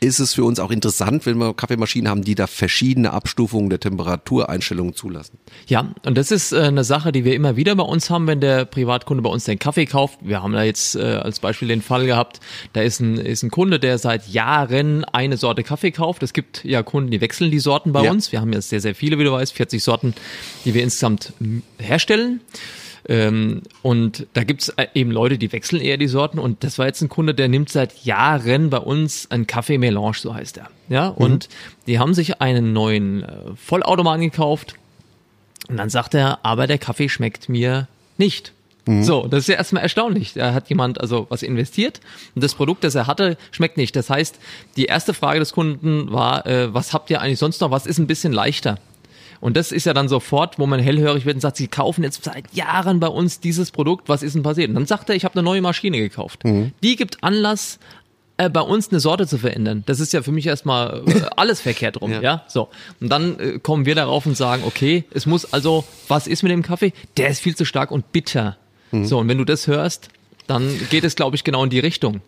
ist 0.00 0.18
es 0.18 0.34
für 0.34 0.44
uns 0.44 0.58
auch 0.60 0.70
interessant, 0.70 1.26
wenn 1.26 1.38
wir 1.38 1.54
Kaffeemaschinen 1.54 2.08
haben, 2.08 2.22
die 2.22 2.34
da 2.34 2.46
verschiedene 2.46 3.12
Abstufungen 3.12 3.70
der 3.70 3.80
Temperatureinstellungen 3.80 4.94
zulassen. 4.94 5.38
Ja, 5.66 5.92
und 6.04 6.16
das 6.18 6.30
ist 6.30 6.52
äh, 6.52 6.60
eine 6.62 6.84
Sache, 6.84 7.12
die 7.12 7.24
wir 7.24 7.34
immer 7.34 7.56
wieder 7.56 7.74
bei 7.76 7.82
uns 7.84 8.10
haben, 8.10 8.26
wenn 8.26 8.40
der 8.40 8.64
Privatkunde 8.64 9.22
bei 9.22 9.30
uns 9.30 9.44
den 9.44 9.58
Kaffee 9.58 9.86
kauft. 9.86 10.18
Wir 10.22 10.42
haben 10.42 10.52
da 10.52 10.62
jetzt 10.62 10.96
äh, 10.96 11.00
als 11.02 11.40
Beispiel 11.40 11.68
den 11.68 11.82
Fall 11.82 12.06
gehabt, 12.06 12.40
da 12.72 12.82
ist 12.82 13.00
ein, 13.00 13.16
ist 13.16 13.42
ein 13.42 13.50
Kunde, 13.50 13.78
der 13.80 13.98
seit 13.98 14.28
Jahren 14.28 15.04
eine 15.04 15.36
Sorte 15.36 15.62
Kaffee 15.62 15.90
kauft. 15.92 16.22
Es 16.22 16.32
gibt 16.32 16.64
ja 16.64 16.82
Kunden, 16.82 17.10
die 17.10 17.20
wechseln 17.20 17.50
die 17.50 17.58
Sorten 17.58 17.92
bei 17.92 18.04
Ja. 18.04 18.10
uns. 18.10 18.32
Wir 18.32 18.40
haben 18.40 18.52
jetzt 18.52 18.68
sehr, 18.68 18.80
sehr 18.80 18.94
viele, 18.94 19.18
wie 19.18 19.24
du 19.24 19.32
weißt, 19.32 19.52
40 19.52 19.82
Sorten, 19.82 20.14
die 20.64 20.74
wir 20.74 20.82
insgesamt 20.82 21.32
m, 21.40 21.62
herstellen. 21.78 22.40
Ähm, 23.08 23.62
und 23.82 24.26
da 24.34 24.44
gibt's 24.44 24.68
äh, 24.70 24.86
eben 24.94 25.10
Leute, 25.10 25.38
die 25.38 25.52
wechseln 25.52 25.80
eher 25.80 25.96
die 25.96 26.08
Sorten. 26.08 26.38
Und 26.38 26.64
das 26.64 26.78
war 26.78 26.86
jetzt 26.86 27.02
ein 27.02 27.08
Kunde, 27.08 27.34
der 27.34 27.48
nimmt 27.48 27.68
seit 27.68 28.04
Jahren 28.04 28.70
bei 28.70 28.78
uns 28.78 29.30
ein 29.30 29.46
Kaffee 29.46 29.78
Melange, 29.78 30.16
so 30.16 30.34
heißt 30.34 30.58
er. 30.58 30.70
Ja, 30.88 31.08
und 31.08 31.48
die 31.86 31.98
haben 31.98 32.14
sich 32.14 32.40
einen 32.40 32.72
neuen 32.72 33.22
äh, 33.22 33.28
Vollautomaten 33.56 34.22
gekauft. 34.22 34.74
Und 35.68 35.76
dann 35.78 35.90
sagt 35.90 36.14
er, 36.14 36.44
aber 36.44 36.66
der 36.66 36.78
Kaffee 36.78 37.08
schmeckt 37.08 37.48
mir 37.48 37.88
nicht. 38.18 38.52
So, 39.02 39.26
das 39.26 39.40
ist 39.40 39.48
ja 39.48 39.56
erstmal 39.56 39.82
erstaunlich. 39.82 40.34
Da 40.34 40.54
hat 40.54 40.68
jemand 40.68 41.00
also 41.00 41.26
was 41.28 41.42
investiert 41.42 42.00
und 42.36 42.44
das 42.44 42.54
Produkt, 42.54 42.84
das 42.84 42.94
er 42.94 43.08
hatte, 43.08 43.36
schmeckt 43.50 43.76
nicht. 43.76 43.96
Das 43.96 44.10
heißt, 44.10 44.38
die 44.76 44.84
erste 44.84 45.12
Frage 45.12 45.40
des 45.40 45.52
Kunden 45.52 46.12
war, 46.12 46.46
äh, 46.46 46.72
was 46.72 46.94
habt 46.94 47.10
ihr 47.10 47.20
eigentlich 47.20 47.40
sonst 47.40 47.60
noch? 47.60 47.72
Was 47.72 47.86
ist 47.86 47.98
ein 47.98 48.06
bisschen 48.06 48.32
leichter? 48.32 48.78
Und 49.40 49.56
das 49.56 49.72
ist 49.72 49.86
ja 49.86 49.94
dann 49.94 50.08
sofort, 50.08 50.58
wo 50.58 50.66
man 50.66 50.80
hellhörig 50.80 51.24
wird 51.26 51.36
und 51.36 51.40
sagt, 51.40 51.56
sie 51.56 51.68
kaufen 51.68 52.02
jetzt 52.02 52.24
seit 52.24 52.52
Jahren 52.54 53.00
bei 53.00 53.08
uns 53.08 53.40
dieses 53.40 53.70
Produkt, 53.70 54.08
was 54.08 54.22
ist 54.22 54.34
denn 54.34 54.42
passiert? 54.42 54.68
Und 54.68 54.74
dann 54.74 54.86
sagt 54.86 55.08
er, 55.08 55.16
ich 55.16 55.24
habe 55.24 55.34
eine 55.34 55.42
neue 55.42 55.60
Maschine 55.60 55.98
gekauft. 55.98 56.42
Die 56.82 56.96
gibt 56.96 57.22
Anlass, 57.22 57.78
äh, 58.38 58.50
bei 58.50 58.60
uns 58.60 58.90
eine 58.90 59.00
Sorte 59.00 59.26
zu 59.26 59.38
verändern. 59.38 59.82
Das 59.86 59.98
ist 59.98 60.12
ja 60.12 60.22
für 60.22 60.32
mich 60.32 60.46
erstmal 60.46 61.02
äh, 61.06 61.22
alles 61.36 61.60
verkehrt 61.60 62.00
rum, 62.00 62.10
ja. 62.12 62.20
Ja. 62.20 62.44
So. 62.48 62.68
Und 63.00 63.08
dann 63.08 63.38
äh, 63.38 63.58
kommen 63.58 63.86
wir 63.86 63.94
darauf 63.94 64.26
und 64.26 64.36
sagen, 64.36 64.62
okay, 64.66 65.04
es 65.14 65.24
muss 65.24 65.52
also, 65.52 65.84
was 66.08 66.26
ist 66.26 66.42
mit 66.42 66.52
dem 66.52 66.62
Kaffee? 66.62 66.92
Der 67.16 67.28
ist 67.28 67.40
viel 67.40 67.56
zu 67.56 67.64
stark 67.64 67.90
und 67.90 68.12
bitter. 68.12 68.56
So, 68.92 69.18
und 69.18 69.28
wenn 69.28 69.36
du 69.36 69.44
das 69.44 69.66
hörst, 69.66 70.08
dann 70.46 70.70
geht 70.90 71.04
es, 71.04 71.16
glaube 71.16 71.36
ich, 71.36 71.44
genau 71.44 71.64
in 71.64 71.70
die 71.70 71.80
Richtung. 71.80 72.20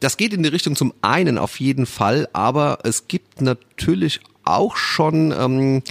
Das 0.00 0.16
geht 0.16 0.32
in 0.32 0.42
die 0.42 0.48
Richtung 0.48 0.76
zum 0.76 0.94
einen 1.02 1.38
auf 1.38 1.60
jeden 1.60 1.86
Fall, 1.86 2.28
aber 2.32 2.78
es 2.84 3.08
gibt 3.08 3.40
natürlich 3.40 4.20
auch 4.44 4.76
schon 4.76 5.32
ähm, 5.32 5.82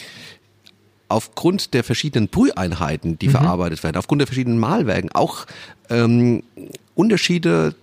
aufgrund 1.14 1.74
der 1.74 1.84
verschiedenen 1.84 2.28
Brüheinheiten, 2.28 3.20
die 3.20 3.30
verarbeitet 3.30 3.84
werden, 3.84 3.98
aufgrund 3.98 4.22
der 4.22 4.28
verschiedenen 4.28 4.60
Mahlwerken 4.60 5.12
auch 5.12 5.46
ähm, 5.90 6.44
Unterschiede, 6.96 7.76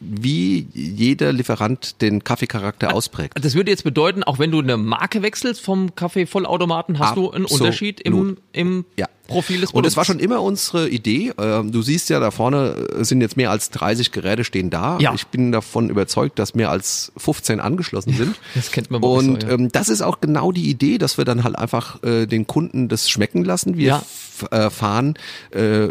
wie 0.00 0.68
jeder 0.72 1.32
Lieferant 1.32 2.00
den 2.00 2.22
Kaffeecharakter 2.22 2.94
ausprägt. 2.94 3.44
Das 3.44 3.54
würde 3.54 3.72
jetzt 3.72 3.82
bedeuten, 3.82 4.22
auch 4.22 4.38
wenn 4.38 4.52
du 4.52 4.60
eine 4.60 4.76
Marke 4.76 5.22
wechselst 5.22 5.60
vom 5.60 5.94
Kaffee-Vollautomaten, 5.96 7.00
hast 7.00 7.16
du 7.16 7.30
einen 7.32 7.44
Absolut. 7.44 7.62
Unterschied 7.62 8.00
im, 8.00 8.36
im 8.52 8.84
Ja. 8.96 9.08
Profil 9.28 9.60
des 9.60 9.68
Und 9.70 9.74
Produkts. 9.74 9.92
es 9.92 9.96
war 9.96 10.04
schon 10.04 10.18
immer 10.18 10.42
unsere 10.42 10.88
Idee. 10.88 11.32
Ähm, 11.38 11.70
Du 11.70 11.82
siehst 11.82 12.08
ja, 12.10 12.18
da 12.18 12.32
vorne 12.32 12.88
sind 13.04 13.20
jetzt 13.20 13.36
mehr 13.36 13.52
als 13.52 13.70
30 13.70 14.10
Geräte 14.10 14.42
stehen 14.42 14.70
da. 14.70 14.98
Ja. 14.98 15.14
Ich 15.14 15.28
bin 15.28 15.52
davon 15.52 15.90
überzeugt, 15.90 16.38
dass 16.40 16.54
mehr 16.56 16.70
als 16.70 17.12
15 17.16 17.60
angeschlossen 17.60 18.14
sind. 18.14 18.34
Das 18.56 18.72
kennt 18.72 18.90
man 18.90 19.02
Und 19.02 19.42
so, 19.42 19.46
ja. 19.48 19.54
ähm, 19.54 19.68
das 19.70 19.88
ist 19.88 20.02
auch 20.02 20.20
genau 20.20 20.50
die 20.50 20.68
Idee, 20.68 20.98
dass 20.98 21.16
wir 21.18 21.24
dann 21.24 21.44
halt 21.44 21.56
einfach 21.56 22.02
äh, 22.02 22.26
den 22.26 22.46
Kunden 22.48 22.88
das 22.88 23.08
schmecken 23.08 23.44
lassen. 23.44 23.76
Wir 23.76 24.02
Ja. 24.50 24.66
äh, 24.66 24.70
fahren 24.70 25.14
äh, 25.52 25.88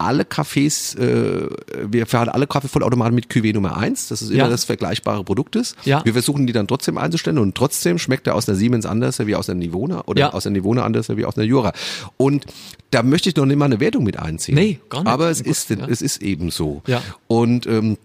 alle 0.00 0.22
Cafés, 0.24 0.98
äh, 0.98 1.48
wir 1.88 2.06
fahren 2.06 2.28
alle 2.28 2.46
Kaffeevollautomaten 2.46 3.14
mit 3.14 3.28
Cuvée 3.30 3.52
Nummer 3.52 3.76
1. 3.76 4.08
Das 4.08 4.22
ist 4.22 4.30
immer 4.30 4.38
Ja. 4.44 4.48
das 4.48 4.64
vergleichbare 4.64 5.24
Produkt 5.24 5.56
ist. 5.56 5.76
Ja. 5.84 6.04
Wir 6.04 6.12
versuchen 6.14 6.46
die 6.46 6.52
dann 6.52 6.66
trotzdem 6.66 6.98
einzustellen 6.98 7.38
und 7.38 7.54
trotzdem 7.54 7.98
schmeckt 7.98 8.26
er 8.26 8.34
aus 8.34 8.48
einer 8.48 8.56
Siemens 8.56 8.86
anders 8.86 9.18
wie 9.26 9.34
aus 9.36 9.48
einer 9.50 9.58
Nivona 9.58 10.02
oder 10.06 10.20
Ja. 10.20 10.32
aus 10.32 10.46
einer 10.46 10.54
Nivona 10.54 10.84
anders 10.84 11.08
wie 11.16 11.24
aus 11.24 11.36
einer 11.36 11.46
Jura. 11.46 11.72
Und 12.16 12.46
da 12.90 13.02
möchte 13.02 13.28
ich 13.28 13.36
noch 13.36 13.46
nicht 13.46 13.56
mal 13.58 13.66
eine 13.66 13.78
Wertung 13.80 14.04
mit 14.04 14.18
einziehen. 14.18 14.54
Nee, 14.54 14.80
gar 14.88 15.00
nicht. 15.04 15.12
Aber 15.12 15.30
es 15.30 15.38
Gut, 15.44 15.52
ist, 15.52 15.70
es 15.70 16.02
ist 16.02 16.22
eben 16.22 16.50
so. 16.50 16.82
Ja. 16.86 17.02
Und, 17.28 17.66
ähm, 17.66 17.96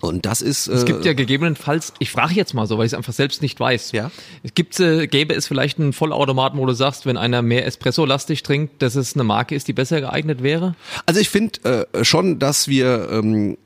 und 0.00 0.26
das 0.26 0.42
ist, 0.42 0.68
Es 0.68 0.82
äh, 0.82 0.86
gibt 0.86 1.04
ja 1.04 1.14
gegebenenfalls, 1.14 1.92
ich 1.98 2.10
frage 2.10 2.34
jetzt 2.34 2.52
mal 2.54 2.66
so, 2.66 2.76
weil 2.76 2.86
ich 2.86 2.92
es 2.92 2.96
einfach 2.96 3.12
selbst 3.12 3.40
nicht 3.40 3.58
weiß. 3.58 3.92
Ja. 3.92 4.10
Es 4.42 4.54
gibt, 4.54 4.78
äh, 4.78 5.06
gäbe 5.06 5.34
es 5.34 5.46
vielleicht 5.46 5.78
einen 5.78 5.92
Vollautomaten, 5.92 6.58
wo 6.58 6.66
du 6.66 6.74
sagst, 6.74 7.06
wenn 7.06 7.16
einer 7.16 7.42
mehr 7.42 7.66
Espresso-lastig 7.66 8.42
trinkt, 8.42 8.82
dass 8.82 8.94
es 8.94 9.14
eine 9.14 9.24
Marke 9.24 9.54
ist, 9.54 9.68
die 9.68 9.72
besser 9.72 10.00
geeignet 10.00 10.42
wäre? 10.42 10.74
Also 11.06 11.20
ich 11.20 11.30
finde 11.30 11.86
äh, 11.92 12.04
schon, 12.04 12.38
dass 12.38 12.68
wir 12.68 13.08
ähm, 13.10 13.56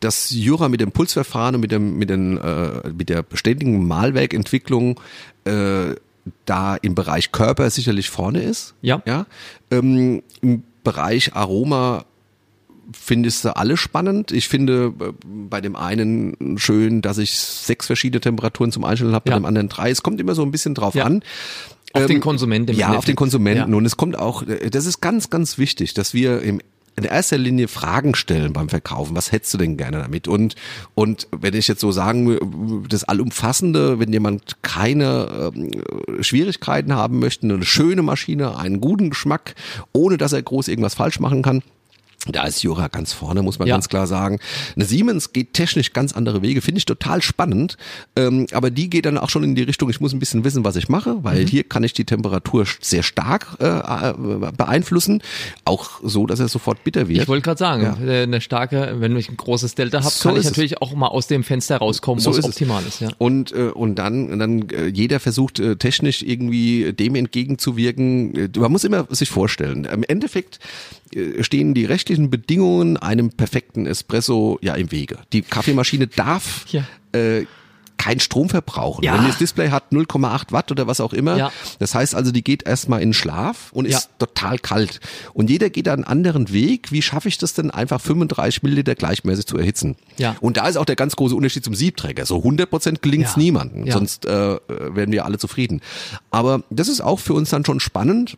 das 0.00 0.30
Jura 0.30 0.68
mit 0.68 0.80
dem 0.80 0.92
Pulsverfahren 0.92 1.54
und 1.54 1.60
mit 1.62 1.72
dem 1.72 1.98
mit 1.98 2.10
den 2.10 2.38
äh, 2.38 2.90
mit 2.96 3.08
der 3.08 3.22
beständigen 3.22 3.86
Mahlwerkentwicklung 3.86 5.00
äh, 5.44 5.94
da 6.44 6.76
im 6.76 6.94
Bereich 6.94 7.32
Körper 7.32 7.68
sicherlich 7.70 8.10
vorne 8.10 8.42
ist. 8.42 8.74
Ja. 8.82 9.02
Ja. 9.06 9.26
Ähm, 9.70 10.22
Im 10.40 10.62
Bereich 10.82 11.34
Aroma 11.34 12.04
findest 12.92 13.44
du 13.44 13.56
alle 13.56 13.76
spannend. 13.76 14.32
Ich 14.32 14.48
finde 14.48 14.92
äh, 15.00 15.12
bei 15.24 15.60
dem 15.60 15.76
einen 15.76 16.56
schön, 16.58 17.02
dass 17.02 17.18
ich 17.18 17.32
sechs 17.38 17.86
verschiedene 17.86 18.20
Temperaturen 18.20 18.72
zum 18.72 18.84
Einstellen 18.84 19.14
habe, 19.14 19.24
bei 19.24 19.32
Ja. 19.32 19.38
dem 19.40 19.44
anderen 19.46 19.68
drei. 19.68 19.90
Es 19.90 20.02
kommt 20.02 20.20
immer 20.20 20.34
so 20.34 20.42
ein 20.42 20.50
bisschen 20.50 20.74
drauf 20.74 20.94
Ja. 20.94 21.04
an. 21.04 21.22
Auf 21.92 22.02
Ähm, 22.02 22.08
den 22.08 22.20
Konsumenten. 22.20 22.74
Ja, 22.76 22.94
auf 22.96 23.04
den. 23.04 23.14
Konsumenten. 23.16 23.70
Ja. 23.70 23.76
Und 23.76 23.86
es 23.86 23.96
kommt 23.96 24.18
auch, 24.18 24.42
äh, 24.46 24.68
das 24.70 24.86
ist 24.86 25.00
ganz, 25.00 25.30
ganz 25.30 25.58
wichtig, 25.58 25.94
dass 25.94 26.12
wir 26.14 26.42
im 26.42 26.60
in 26.96 27.02
erster 27.02 27.36
Linie 27.38 27.66
Fragen 27.66 28.14
stellen 28.14 28.52
beim 28.52 28.68
Verkaufen. 28.68 29.16
Was 29.16 29.32
hättest 29.32 29.52
du 29.54 29.58
denn 29.58 29.76
gerne 29.76 29.96
damit? 29.98 30.28
Und, 30.28 30.54
und 30.94 31.26
wenn 31.36 31.52
ich 31.54 31.66
jetzt 31.66 31.80
so 31.80 31.90
sagen, 31.90 32.84
das 32.88 33.02
Allumfassende, 33.02 33.98
wenn 33.98 34.12
jemand 34.12 34.62
keine 34.62 35.52
ähm, 35.56 35.72
Schwierigkeiten 36.22 36.92
haben 36.94 37.18
möchte, 37.18 37.48
eine 37.48 37.64
schöne 37.64 38.02
Maschine, 38.02 38.56
einen 38.58 38.80
guten 38.80 39.10
Geschmack, 39.10 39.56
ohne 39.92 40.18
dass 40.18 40.32
er 40.32 40.42
groß 40.42 40.68
irgendwas 40.68 40.94
falsch 40.94 41.18
machen 41.18 41.42
kann, 41.42 41.62
da 42.26 42.44
ist 42.44 42.62
Jura 42.62 42.88
ganz 42.88 43.12
vorne, 43.12 43.42
muss 43.42 43.58
man 43.58 43.68
Ja. 43.68 43.74
ganz 43.74 43.88
klar 43.88 44.06
sagen. 44.06 44.38
Eine 44.76 44.84
Siemens 44.84 45.32
geht 45.32 45.52
technisch 45.52 45.92
ganz 45.92 46.12
andere 46.12 46.42
Wege, 46.42 46.60
finde 46.62 46.78
ich 46.78 46.86
total 46.86 47.20
spannend. 47.22 47.76
Ähm, 48.16 48.46
aber 48.52 48.70
die 48.70 48.88
geht 48.88 49.06
dann 49.06 49.18
auch 49.18 49.28
schon 49.30 49.44
in 49.44 49.54
die 49.54 49.62
Richtung, 49.62 49.90
ich 49.90 50.00
muss 50.00 50.12
ein 50.12 50.18
bisschen 50.20 50.44
wissen, 50.44 50.64
was 50.64 50.76
ich 50.76 50.88
mache, 50.88 51.22
weil 51.22 51.42
Mhm. 51.42 51.46
hier 51.48 51.64
kann 51.64 51.84
ich 51.84 51.92
die 51.92 52.04
Temperatur 52.04 52.64
sehr 52.80 53.02
stark 53.02 53.56
äh, 53.60 53.66
äh, 53.66 54.52
beeinflussen. 54.56 55.22
Auch 55.64 56.00
so, 56.02 56.26
dass 56.26 56.40
er 56.40 56.48
sofort 56.48 56.82
bitter 56.84 57.08
wird. 57.08 57.22
Ich 57.22 57.28
wollte 57.28 57.42
gerade 57.42 57.58
sagen, 57.58 57.82
Ja. 57.82 57.98
äh, 58.06 58.22
eine 58.22 58.40
starke, 58.40 58.96
wenn 58.98 59.16
ich 59.16 59.28
ein 59.28 59.36
großes 59.36 59.74
Delta 59.74 59.98
habe, 59.98 60.10
So 60.10 60.28
kann 60.28 60.36
ich 60.36 60.40
ist 60.40 60.44
es. 60.46 60.50
natürlich 60.52 60.80
auch 60.80 60.94
mal 60.94 61.08
aus 61.08 61.26
dem 61.26 61.44
Fenster 61.44 61.76
rauskommen, 61.78 62.20
So 62.20 62.32
wo 62.32 62.38
es 62.38 62.44
optimal 62.44 62.82
ist. 62.86 63.00
Ja. 63.00 63.10
Und, 63.18 63.52
äh, 63.52 63.64
und 63.70 63.96
dann, 63.96 64.38
dann 64.38 64.68
äh, 64.70 64.86
jeder 64.86 65.20
versucht 65.20 65.60
technisch 65.78 66.22
irgendwie 66.22 66.92
dem 66.92 67.14
entgegenzuwirken. 67.16 68.50
Man 68.56 68.72
muss 68.72 68.84
immer 68.84 69.06
sich 69.10 69.30
vorstellen. 69.30 69.84
Im 69.84 70.04
Endeffekt 70.04 70.58
stehen 71.40 71.74
die 71.74 71.84
rechtlichen 71.84 72.13
Bedingungen 72.30 72.96
einem 72.96 73.30
perfekten 73.30 73.86
Espresso 73.86 74.58
ja 74.62 74.74
im 74.74 74.90
Wege. 74.92 75.18
Die 75.32 75.42
Kaffeemaschine 75.42 76.06
darf 76.06 76.64
Ja. 76.68 76.84
äh, 77.12 77.46
kein 77.96 78.20
Strom 78.20 78.50
verbrauchen. 78.50 79.02
Ja. 79.04 79.14
Wenn 79.16 79.26
das 79.28 79.38
Display 79.38 79.70
hat 79.70 79.92
0,8 79.92 80.52
Watt 80.52 80.70
oder 80.70 80.86
was 80.86 81.00
auch 81.00 81.12
immer. 81.14 81.36
Ja. 81.38 81.52
Das 81.78 81.94
heißt 81.94 82.14
also, 82.14 82.32
die 82.32 82.44
geht 82.44 82.64
erstmal 82.64 83.00
in 83.00 83.14
Schlaf 83.14 83.70
und 83.72 83.88
Ja. 83.88 83.96
ist 83.96 84.10
total 84.18 84.58
kalt. 84.58 85.00
Und 85.32 85.48
jeder 85.48 85.70
geht 85.70 85.86
da 85.86 85.94
einen 85.94 86.04
anderen 86.04 86.52
Weg. 86.52 86.92
Wie 86.92 87.00
schaffe 87.00 87.28
ich 87.28 87.38
das 87.38 87.54
denn 87.54 87.70
einfach 87.70 88.00
35 88.02 88.62
Milliliter 88.62 88.94
gleichmäßig 88.94 89.46
zu 89.46 89.56
erhitzen? 89.56 89.96
Ja. 90.18 90.36
Und 90.40 90.56
da 90.58 90.66
ist 90.68 90.76
auch 90.76 90.84
der 90.84 90.96
ganz 90.96 91.16
große 91.16 91.34
Unterschied 91.34 91.64
zum 91.64 91.74
Siebträger. 91.74 92.26
So 92.26 92.38
100 92.38 92.68
Prozent 92.68 93.00
gelingt 93.00 93.26
es 93.26 93.36
niemandem. 93.38 93.90
Sonst 93.90 94.26
äh, 94.26 94.58
werden 94.68 95.12
wir 95.12 95.24
alle 95.24 95.38
zufrieden. 95.38 95.80
Aber 96.30 96.62
das 96.70 96.88
ist 96.88 97.00
auch 97.00 97.20
für 97.20 97.32
uns 97.32 97.50
dann 97.50 97.64
schon 97.64 97.80
spannend 97.80 98.36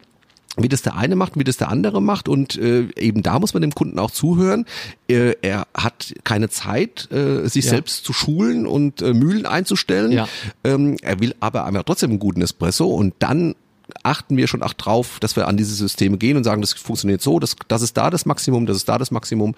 wie 0.57 0.69
das 0.69 0.83
der 0.83 0.97
eine 0.97 1.17
macht, 1.17 1.39
wie 1.39 1.45
das 1.45 1.57
der 1.59 1.69
andere 1.69 2.01
macht 2.01 2.29
und 2.29 2.57
äh, 2.57 2.89
eben 2.97 3.23
da 3.23 3.39
muss 3.39 3.53
man 3.55 3.61
dem 3.61 3.75
Kunden 3.75 3.99
auch 3.99 4.11
zuhören. 4.11 4.65
Äh, 5.09 5.35
er 5.43 5.67
hat 5.75 6.15
keine 6.25 6.49
Zeit, 6.49 7.09
äh, 7.13 7.47
sich 7.49 7.67
Ja. 7.67 7.71
selbst 7.73 8.05
zu 8.05 8.13
schulen 8.13 8.67
und 8.67 9.03
äh, 9.03 9.13
Mühlen 9.13 9.45
einzustellen. 9.47 10.13
Ja. 10.13 10.29
Ähm, 10.65 10.97
er 11.03 11.21
will 11.21 11.35
aber 11.41 11.65
einmal 11.67 11.85
trotzdem 11.85 12.11
einen 12.11 12.19
guten 12.19 12.41
Espresso 12.43 12.87
und 12.87 13.15
dann 13.19 13.55
achten 14.03 14.37
wir 14.37 14.49
schon 14.49 14.63
auch 14.63 14.73
drauf, 14.73 15.19
dass 15.21 15.37
wir 15.37 15.47
an 15.47 15.57
diese 15.57 15.75
Systeme 15.75 16.17
gehen 16.19 16.37
und 16.37 16.45
sagen, 16.45 16.61
das 16.61 16.73
funktioniert 16.73 17.23
so, 17.23 17.39
das, 17.39 17.55
das 17.69 17.83
ist 17.83 17.97
da 17.97 18.11
das 18.11 18.27
Maximum, 18.27 18.67
das 18.67 18.79
ist 18.79 18.89
da 18.89 18.99
das 18.99 19.11
Maximum. 19.11 19.55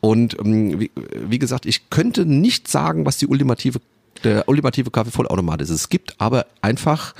Und 0.00 0.36
ähm, 0.38 0.78
wie, 0.80 0.90
wie 1.28 1.38
gesagt, 1.38 1.64
ich 1.64 1.88
könnte 1.90 2.26
nicht 2.26 2.68
sagen, 2.68 3.06
was 3.06 3.16
die 3.16 3.26
ultimative, 3.26 3.80
der 4.22 4.48
ultimative 4.48 4.90
Kaffeevollautomat 4.90 5.62
ist. 5.62 5.70
Es 5.70 5.88
gibt 5.88 6.14
aber 6.20 6.46
einfach 6.60 7.14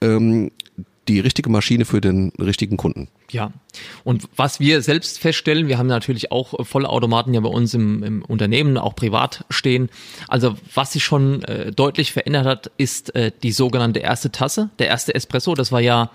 ähm, 0.00 0.50
die 1.08 1.20
richtige 1.20 1.50
Maschine 1.50 1.84
für 1.84 2.00
den 2.00 2.32
richtigen 2.38 2.76
Kunden. 2.76 3.08
Ja. 3.36 3.52
Und 4.04 4.28
was 4.36 4.60
wir 4.60 4.82
selbst 4.82 5.18
feststellen, 5.18 5.68
wir 5.68 5.78
haben 5.78 5.86
natürlich 5.86 6.32
auch 6.32 6.58
äh, 6.58 6.64
Vollautomaten 6.64 7.34
ja 7.34 7.40
bei 7.40 7.48
uns 7.48 7.74
im, 7.74 8.02
im 8.02 8.22
Unternehmen, 8.22 8.78
auch 8.78 8.96
privat 8.96 9.44
stehen. 9.50 9.90
Also 10.28 10.56
was 10.74 10.92
sich 10.92 11.04
schon 11.04 11.42
äh, 11.44 11.72
deutlich 11.72 12.12
verändert 12.12 12.46
hat, 12.46 12.70
ist 12.76 13.14
äh, 13.14 13.32
die 13.42 13.52
sogenannte 13.52 14.00
erste 14.00 14.32
Tasse, 14.32 14.70
der 14.78 14.88
erste 14.88 15.14
Espresso. 15.14 15.54
Das 15.54 15.72
war 15.72 15.80
ja 15.80 16.10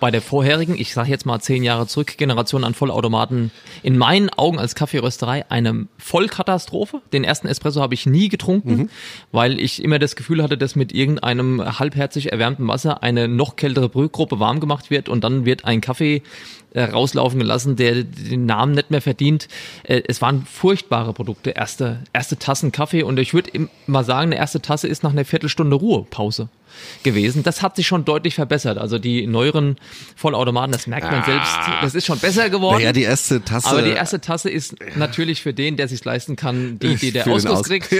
bei 0.00 0.10
der 0.10 0.22
vorherigen, 0.22 0.76
ich 0.76 0.92
sage 0.92 1.10
jetzt 1.10 1.24
mal 1.24 1.40
zehn 1.40 1.62
Jahre 1.62 1.86
zurück, 1.86 2.18
Generation 2.18 2.64
an 2.64 2.74
Vollautomaten 2.74 3.52
in 3.84 3.96
meinen 3.96 4.28
Augen 4.30 4.58
als 4.58 4.74
Kaffeerösterei 4.74 5.48
eine 5.50 5.86
Vollkatastrophe. 5.98 7.00
Den 7.12 7.22
ersten 7.22 7.46
Espresso 7.46 7.80
habe 7.80 7.94
ich 7.94 8.04
nie 8.04 8.28
getrunken, 8.28 8.90
weil 9.30 9.60
ich 9.60 9.82
immer 9.82 10.00
das 10.00 10.16
Gefühl 10.16 10.42
hatte, 10.42 10.58
dass 10.58 10.74
mit 10.74 10.92
irgendeinem 10.92 11.78
halbherzig 11.78 12.32
erwärmten 12.32 12.66
Wasser 12.66 13.04
eine 13.04 13.28
noch 13.28 13.54
kältere 13.54 13.88
Brühgruppe 13.88 14.40
warm 14.40 14.58
gemacht 14.58 14.90
wird 14.90 15.08
und 15.08 15.22
dann 15.22 15.44
wird 15.44 15.64
ein 15.64 15.80
Kaffee 15.80 16.22
äh, 16.72 16.82
rauslaufen 16.82 17.38
gelassen, 17.38 17.76
der 17.76 18.04
den 18.04 18.46
Namen 18.46 18.74
nicht 18.74 18.90
mehr 18.90 19.02
verdient. 19.02 19.48
Äh, 19.84 20.02
es 20.06 20.20
waren 20.22 20.44
furchtbare 20.44 21.12
Produkte, 21.12 21.50
erste, 21.50 22.00
erste 22.12 22.38
Tassen 22.38 22.72
Kaffee. 22.72 23.02
Und 23.02 23.18
ich 23.18 23.34
würde 23.34 23.68
mal 23.86 24.04
sagen, 24.04 24.28
eine 24.28 24.36
erste 24.36 24.60
Tasse 24.60 24.88
ist 24.88 25.02
nach 25.02 25.12
einer 25.12 25.24
Viertelstunde 25.24 25.76
Ruhepause 25.76 26.48
gewesen. 27.02 27.42
Das 27.42 27.62
hat 27.62 27.76
sich 27.76 27.86
schon 27.86 28.04
deutlich 28.04 28.34
verbessert. 28.34 28.78
Also 28.78 28.98
die 28.98 29.26
neueren 29.26 29.76
Vollautomaten, 30.16 30.72
das 30.72 30.86
merkt 30.86 31.10
man 31.10 31.24
selbst, 31.24 31.52
das 31.82 31.94
ist 31.94 32.06
schon 32.06 32.18
besser 32.18 32.50
geworden. 32.50 32.76
Naja, 32.78 32.92
die 32.92 33.02
erste 33.02 33.42
Tasse. 33.42 33.68
aber 33.68 33.82
die 33.82 33.90
erste 33.90 34.20
Tasse 34.20 34.50
ist 34.50 34.74
natürlich 34.96 35.42
für 35.42 35.54
den, 35.54 35.76
der 35.76 35.88
sich 35.88 36.04
leisten 36.04 36.36
kann, 36.36 36.78
die, 36.78 36.96
die 36.96 37.12
der 37.12 37.26
Ausguss 37.26 37.60
Aus- 37.60 37.66
kriegt. 37.66 37.88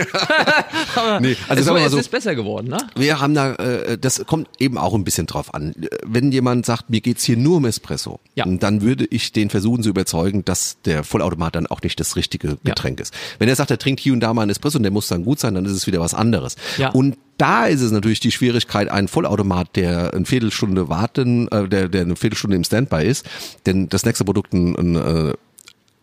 Aber 0.97 1.21
Nee, 1.21 1.37
also 1.49 1.63
es, 1.63 1.69
mal 1.69 1.85
es 1.87 1.93
so- 1.93 1.99
ist 1.99 2.11
besser 2.11 2.35
geworden, 2.35 2.69
ne? 2.69 2.79
Wir 2.97 3.21
haben 3.21 3.35
da, 3.35 3.55
äh, 3.55 3.99
das 3.99 4.25
kommt 4.27 4.49
eben 4.59 4.79
auch 4.79 4.95
ein 4.95 5.05
bisschen 5.05 5.27
drauf 5.27 5.55
an. 5.55 5.75
Wenn 6.05 6.33
jemand 6.33 6.67
sagt, 6.67 6.91
mir 6.91 7.01
geht's 7.01 7.25
hier 7.25 7.37
nur 7.37 7.57
um 7.59 7.65
Espresso, 7.65 8.21
Ja. 8.35 8.45
dann 8.47 8.83
würde 8.83 9.07
ich 9.11 9.33
den 9.33 9.51
versuchen 9.51 9.83
zu 9.83 9.89
überzeugen, 9.91 10.45
dass 10.45 10.79
der 10.85 11.05
Vollautomat 11.05 11.55
dann 11.55 11.67
auch 11.67 11.83
nicht 11.83 11.99
das 12.01 12.17
richtige 12.17 12.59
Getränk 12.65 13.01
ist. 13.01 13.15
Wenn 13.39 13.49
er 13.49 13.57
sagt, 13.57 13.71
er 13.71 13.79
trinkt 13.79 14.01
hier 14.01 14.13
und 14.13 14.21
da 14.21 14.33
mal 14.35 14.43
einen 14.43 14.51
Espresso 14.51 14.79
und 14.79 14.83
der 14.83 14.93
muss 14.93 15.09
dann 15.09 15.25
gut 15.25 15.39
sein, 15.41 15.55
dann 15.55 15.65
ist 15.65 15.73
es 15.73 15.87
wieder 15.87 16.01
was 16.01 16.15
anderes. 16.15 16.57
Ja. 16.77 16.91
Und 16.91 17.17
da 17.39 17.67
ist 17.67 17.81
es 17.81 17.93
natürlich 17.93 18.21
die 18.21 18.33
Schwierigkeit, 18.33 18.91
einen 18.91 19.09
Vollautomat, 19.09 19.77
der 19.77 20.13
eine 20.13 20.27
Viertelstunde 20.27 20.89
warten, 20.89 21.49
äh, 21.49 21.69
der, 21.69 21.89
der 21.89 22.03
eine 22.03 22.17
Viertelstunde 22.17 22.57
im 22.57 22.65
Standby 22.65 23.07
ist, 23.07 23.25
denn 23.65 23.89
das 23.89 24.05
nächste 24.05 24.25
Produkt 24.25 24.53
ein, 24.53 24.77
ein, 24.77 24.95
äh, 24.97 25.35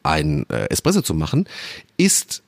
ein 0.04 0.46
äh, 0.50 0.70
Espresso 0.70 1.02
zu 1.02 1.14
machen, 1.14 1.48
ist 1.98 2.42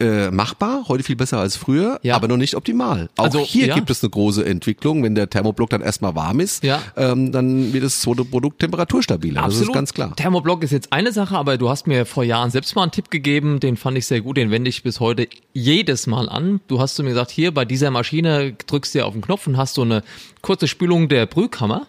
äh, 0.00 0.30
machbar, 0.30 0.84
heute 0.88 1.04
viel 1.04 1.16
besser 1.16 1.38
als 1.38 1.56
früher, 1.56 2.00
Ja. 2.02 2.16
aber 2.16 2.26
noch 2.28 2.36
nicht 2.36 2.56
optimal. 2.56 3.08
Auch 3.16 3.24
Also, 3.24 3.40
hier 3.40 3.66
ja. 3.68 3.74
gibt 3.74 3.90
es 3.90 4.02
eine 4.02 4.10
große 4.10 4.44
Entwicklung. 4.44 5.02
Wenn 5.02 5.14
der 5.14 5.30
Thermoblock 5.30 5.70
dann 5.70 5.82
erstmal 5.82 6.14
warm 6.14 6.40
ist, 6.40 6.64
Ja. 6.64 6.82
ähm, 6.96 7.30
dann 7.32 7.72
wird 7.72 7.84
das 7.84 8.00
zweite 8.00 8.24
Produkt 8.24 8.58
temperaturstabiler. 8.60 9.42
Das 9.42 9.60
ist 9.60 9.72
ganz 9.72 9.94
klar. 9.94 10.14
Thermoblock 10.16 10.62
ist 10.64 10.72
jetzt 10.72 10.92
eine 10.92 11.12
Sache, 11.12 11.36
aber 11.36 11.56
du 11.58 11.68
hast 11.68 11.86
mir 11.86 12.06
vor 12.06 12.24
Jahren 12.24 12.50
selbst 12.50 12.74
mal 12.74 12.82
einen 12.82 12.90
Tipp 12.92 13.10
gegeben, 13.10 13.60
den 13.60 13.76
fand 13.76 13.96
ich 13.96 14.06
sehr 14.06 14.20
gut, 14.20 14.36
den 14.36 14.50
wende 14.50 14.68
ich 14.68 14.82
bis 14.82 15.00
heute 15.00 15.28
jedes 15.52 16.06
Mal 16.06 16.28
an. 16.28 16.60
Du 16.68 16.80
hast 16.80 16.96
zu 16.96 17.02
mir 17.04 17.10
gesagt, 17.10 17.30
hier 17.30 17.52
bei 17.54 17.64
dieser 17.64 17.90
Maschine 17.90 18.54
drückst 18.66 18.94
du 18.94 18.98
ja 18.98 19.04
auf 19.04 19.12
den 19.12 19.22
Knopf 19.22 19.46
und 19.46 19.56
hast 19.56 19.74
so 19.74 19.82
eine 19.82 20.02
kurze 20.42 20.66
Spülung 20.68 21.08
der 21.08 21.26
Brühkammer. 21.26 21.86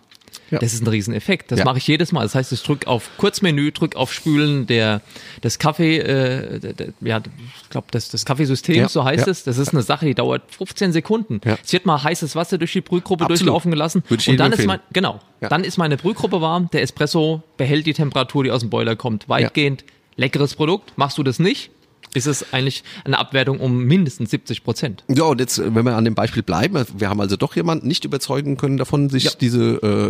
Ja. 0.52 0.60
Das 0.60 0.74
ist 0.74 0.82
ein 0.84 0.88
Rieseneffekt. 0.88 1.52
Das 1.52 1.60
Ja. 1.60 1.66
mache 1.66 1.80
ich 1.80 1.88
jedes 1.88 2.12
Mal. 2.12 2.22
Das 2.24 2.36
heißt, 2.36 2.52
ich 2.52 2.62
drücke 2.62 2.88
auf 2.88 3.10
Kurzmenü, 3.18 3.72
drücke 3.72 3.98
auf 3.98 4.14
Spülen 4.14 4.68
der, 4.68 5.02
des 5.44 5.58
Kaffee, 5.60 5.98
äh, 5.98 6.60
der, 6.60 6.74
der, 6.74 6.88
ja, 7.02 7.20
ich 7.64 7.70
glaube, 7.70 7.88
des, 7.92 8.10
des 8.10 8.26
Kaffeesystems, 8.26 8.78
Ja. 8.78 8.88
so 8.90 9.04
heißt 9.04 9.28
es. 9.28 9.44
Das 9.44 9.58
ist 9.58 9.70
eine 9.74 9.82
Sache, 9.82 10.06
die 10.06 10.14
dauert 10.14 10.44
15 10.56 10.92
Sekunden. 10.92 11.42
Ja. 11.44 11.58
Es 11.64 11.74
wird 11.74 11.86
mal 11.86 12.02
heißes 12.04 12.36
Wasser 12.36 12.58
durch 12.58 12.74
die 12.74 12.82
Brühgruppe 12.82 13.24
Absolut. 13.26 13.40
durchlaufen 13.42 13.72
gelassen. 13.72 14.04
Würde 14.08 14.22
ich 14.22 14.30
und 14.30 14.38
dann 14.38 14.52
ist 14.52 14.60
empfehlen. 14.60 14.80
mein, 14.86 14.94
genau, 14.94 15.20
dann 15.42 15.64
ist 15.64 15.78
meine 15.78 15.98
Brühgruppe 15.98 16.42
warm, 16.42 16.70
der 16.72 16.84
Espresso 16.84 17.42
behält 17.58 17.86
die 17.88 17.94
Temperatur, 17.94 18.44
die 18.44 18.52
aus 18.52 18.62
dem 18.62 18.70
Boiler 18.70 18.96
kommt, 18.96 19.28
weitgehend. 19.28 19.84
Leckeres 20.18 20.56
Produkt. 20.56 20.94
Machst 20.98 21.18
du 21.18 21.24
das 21.24 21.40
nicht? 21.40 21.72
Ist 22.16 22.26
es 22.28 22.54
eigentlich 22.54 22.84
eine 23.04 23.20
Abwertung 23.20 23.60
um 23.60 23.84
mindestens 23.84 24.32
70 24.32 24.64
Prozent. 24.64 25.04
Ja, 25.08 25.26
und 25.26 25.40
jetzt, 25.40 25.60
wenn 25.60 25.86
wir 25.86 25.96
an 25.96 26.06
dem 26.06 26.16
Beispiel 26.16 26.44
bleiben, 26.44 26.84
wir 26.98 27.10
haben 27.10 27.22
also 27.22 27.36
doch 27.38 27.56
jemanden 27.56 27.88
nicht 27.88 28.06
überzeugen 28.06 28.58
können 28.58 28.78
davon, 28.78 29.10
sich 29.10 29.26
Ja. 29.26 29.32
diese, 29.40 29.62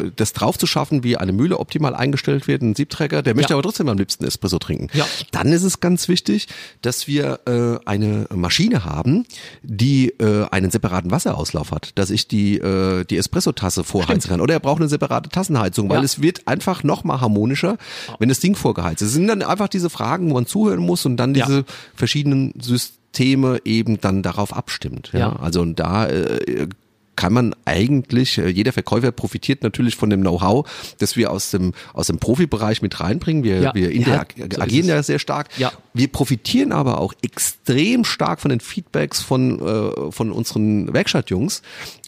äh, 0.05 0.11
das 0.15 0.33
drauf 0.33 0.57
zu 0.57 0.67
schaffen, 0.67 1.03
wie 1.03 1.17
eine 1.17 1.33
Mühle 1.33 1.59
optimal 1.59 1.95
eingestellt 1.95 2.47
wird, 2.47 2.61
ein 2.61 2.75
Siebträger, 2.75 3.21
der 3.23 3.35
möchte 3.35 3.51
Ja. 3.53 3.55
aber 3.55 3.63
trotzdem 3.63 3.89
am 3.89 3.97
liebsten 3.97 4.23
Espresso 4.25 4.59
trinken. 4.59 4.87
Ja. 4.93 5.05
Dann 5.31 5.47
ist 5.51 5.63
es 5.63 5.79
ganz 5.79 6.07
wichtig, 6.07 6.47
dass 6.81 7.07
wir 7.07 7.39
äh, 7.47 7.79
eine 7.87 8.27
Maschine 8.33 8.85
haben, 8.85 9.25
die 9.63 10.09
äh, 10.19 10.45
einen 10.51 10.71
separaten 10.71 11.11
Wasserauslauf 11.11 11.71
hat, 11.71 11.91
dass 11.95 12.09
ich 12.11 12.27
die, 12.27 12.57
äh, 12.57 13.03
die 13.05 13.17
Espressotasse 13.17 13.83
vorheizen 13.83 14.29
kann. 14.29 14.41
Oder 14.41 14.53
er 14.55 14.59
braucht 14.59 14.79
eine 14.79 14.89
separate 14.89 15.29
Tassenheizung, 15.29 15.89
weil 15.89 15.97
Ja. 15.97 16.03
es 16.03 16.21
wird 16.21 16.47
einfach 16.47 16.83
noch 16.83 17.03
mal 17.03 17.21
harmonischer, 17.21 17.77
wenn 18.19 18.29
das 18.29 18.39
Ding 18.39 18.55
vorgeheizt 18.55 19.01
ist. 19.01 19.09
Es 19.09 19.13
sind 19.15 19.27
dann 19.27 19.41
einfach 19.41 19.67
diese 19.67 19.89
Fragen, 19.89 20.29
wo 20.29 20.35
man 20.35 20.45
zuhören 20.45 20.79
muss 20.79 21.05
und 21.05 21.17
dann 21.17 21.33
diese 21.33 21.65
verschiedenen 21.95 22.53
Systeme 22.59 23.59
eben 23.65 23.99
dann 24.01 24.21
darauf 24.23 24.55
abstimmt. 24.55 25.09
Ja, 25.13 25.19
Ja. 25.19 25.35
also 25.37 25.61
und 25.61 25.79
da 25.79 26.07
äh, 26.07 26.67
kann 27.15 27.31
man 27.31 27.55
eigentlich, 27.63 28.37
äh, 28.39 28.49
jeder 28.49 28.73
Verkäufer 28.73 29.09
profitiert 29.13 29.63
natürlich 29.63 29.95
von 29.95 30.09
dem 30.09 30.19
Know-how, 30.19 30.67
das 30.97 31.15
wir 31.15 31.31
aus 31.31 31.49
dem, 31.51 31.73
aus 31.93 32.07
dem 32.07 32.17
Profibereich 32.19 32.81
mit 32.81 32.99
reinbringen. 32.99 33.45
Wir, 33.45 33.61
Ja. 33.61 33.73
wir 33.73 33.89
Ja, 33.93 34.01
interak- 34.01 34.33
so 34.37 34.89
ja 34.89 35.01
sehr 35.01 35.19
stark. 35.19 35.47
Ja. 35.57 35.71
Wir 35.93 36.09
profitieren 36.09 36.73
aber 36.73 36.99
auch 36.99 37.13
extrem 37.21 38.03
stark 38.03 38.41
von 38.41 38.49
den 38.49 38.59
Feedbacks 38.59 39.21
von, 39.21 39.59
äh, 39.65 40.11
von 40.11 40.29
unseren 40.33 40.93
Werkstattjungs, 40.93 41.61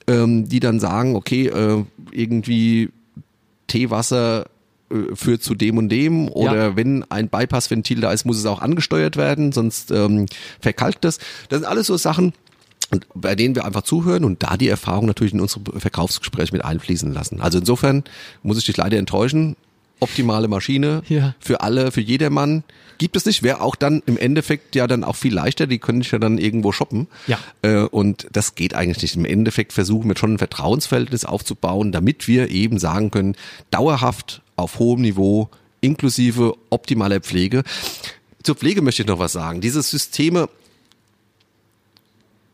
ähm, 0.09 0.49
die 0.49 0.59
dann 0.59 0.81
sagen, 0.81 1.15
okay, 1.15 1.47
äh, 1.47 1.85
irgendwie 2.11 2.89
Teewasser 3.67 4.47
führt 5.15 5.43
zu 5.43 5.53
dem 5.55 5.77
und 5.77 5.89
dem 5.89 6.29
oder 6.29 6.55
Ja. 6.69 6.75
wenn 6.75 7.03
ein 7.11 7.29
Bypassventil 7.29 7.99
da 8.01 8.11
ist, 8.11 8.25
muss 8.25 8.37
es 8.37 8.45
auch 8.45 8.61
angesteuert 8.61 9.17
werden, 9.17 9.51
sonst 9.51 9.91
ähm, 9.91 10.25
verkalkt 10.61 11.03
das. 11.03 11.17
Das 11.49 11.59
sind 11.59 11.67
alles 11.67 11.87
so 11.87 11.97
Sachen, 11.97 12.33
bei 13.13 13.35
denen 13.35 13.53
wir 13.55 13.65
einfach 13.65 13.81
zuhören 13.81 14.23
und 14.23 14.43
da 14.43 14.55
die 14.55 14.69
Erfahrung 14.69 15.05
natürlich 15.07 15.33
in 15.33 15.41
unsere 15.41 15.61
Verkaufsgespräche 15.79 16.53
mit 16.53 16.63
einfließen 16.63 17.13
lassen. 17.13 17.41
Also 17.41 17.59
insofern 17.59 18.03
muss 18.43 18.57
ich 18.57 18.65
dich 18.65 18.77
leider 18.77 18.97
enttäuschen. 18.97 19.57
Optimale 19.99 20.47
Maschine 20.47 21.01
Ja. 21.09 21.33
für 21.39 21.61
alle, 21.61 21.91
für 21.91 22.01
jedermann 22.01 22.63
gibt 22.99 23.15
es 23.15 23.25
nicht. 23.25 23.41
Wäre 23.41 23.61
auch 23.61 23.75
dann 23.75 24.03
im 24.05 24.15
Endeffekt 24.15 24.75
ja 24.75 24.85
dann 24.85 25.03
auch 25.03 25.15
viel 25.15 25.33
leichter. 25.33 25.65
Die 25.65 25.79
können 25.79 26.01
dich 26.01 26.11
ja 26.11 26.19
dann 26.19 26.37
irgendwo 26.37 26.71
shoppen. 26.71 27.07
Ja. 27.25 27.39
Äh, 27.63 27.79
und 27.79 28.27
das 28.31 28.53
geht 28.53 28.75
eigentlich 28.75 29.01
nicht. 29.01 29.15
Im 29.15 29.25
Endeffekt 29.25 29.73
versuchen 29.73 30.07
wir 30.07 30.15
schon 30.15 30.33
ein 30.35 30.37
Vertrauensverhältnis 30.37 31.25
aufzubauen, 31.25 31.91
damit 31.91 32.27
wir 32.27 32.51
eben 32.51 32.77
sagen 32.77 33.09
können, 33.09 33.35
dauerhaft 33.71 34.43
auf 34.57 34.79
hohem 34.79 35.01
Niveau, 35.01 35.49
inklusive 35.79 36.53
optimaler 36.69 37.21
Pflege. 37.21 37.63
Zur 38.43 38.55
Pflege 38.55 38.81
möchte 38.81 39.03
ich 39.03 39.07
noch 39.07 39.19
was 39.19 39.31
sagen. 39.31 39.61
Diese 39.61 39.81
Systeme 39.81 40.49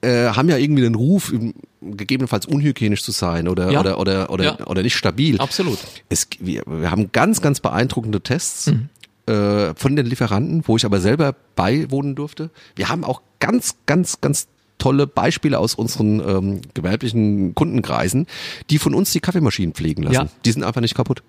äh, 0.01 0.27
haben 0.27 0.49
ja 0.49 0.57
irgendwie 0.57 0.81
den 0.83 0.95
Ruf, 0.95 1.33
gegebenenfalls 1.81 2.45
unhygienisch 2.45 3.03
zu 3.03 3.11
sein 3.11 3.47
oder 3.47 3.71
Ja. 3.71 3.79
oder 3.81 3.99
oder 3.99 4.29
oder, 4.29 4.43
Ja. 4.43 4.67
oder 4.67 4.83
nicht 4.83 4.95
stabil. 4.95 5.39
Absolut. 5.39 5.79
Es, 6.09 6.27
wir, 6.39 6.63
wir 6.65 6.91
haben 6.91 7.11
ganz, 7.11 7.41
ganz 7.41 7.59
beeindruckende 7.59 8.21
Tests 8.21 8.67
Mhm. 8.67 8.89
äh, 9.33 9.73
von 9.75 9.95
den 9.95 10.05
Lieferanten, 10.05 10.63
wo 10.65 10.75
ich 10.77 10.85
aber 10.85 10.99
selber 10.99 11.35
beiwohnen 11.55 12.15
durfte. 12.15 12.49
Wir 12.75 12.89
haben 12.89 13.03
auch 13.03 13.21
ganz, 13.39 13.75
ganz, 13.85 14.19
ganz 14.21 14.47
tolle 14.77 15.07
Beispiele 15.07 15.59
aus 15.59 15.75
unseren 15.75 16.19
ähm, 16.19 16.61
gewerblichen 16.73 17.55
Kundenkreisen, 17.55 18.27
die 18.69 18.79
von 18.79 18.93
uns 18.93 19.11
die 19.11 19.21
Kaffeemaschinen 19.21 19.73
pflegen 19.73 20.03
lassen. 20.03 20.13
Ja. 20.15 20.27
Die 20.43 20.51
sind 20.51 20.63
einfach 20.63 20.81
nicht 20.81 20.95
kaputt. 20.95 21.23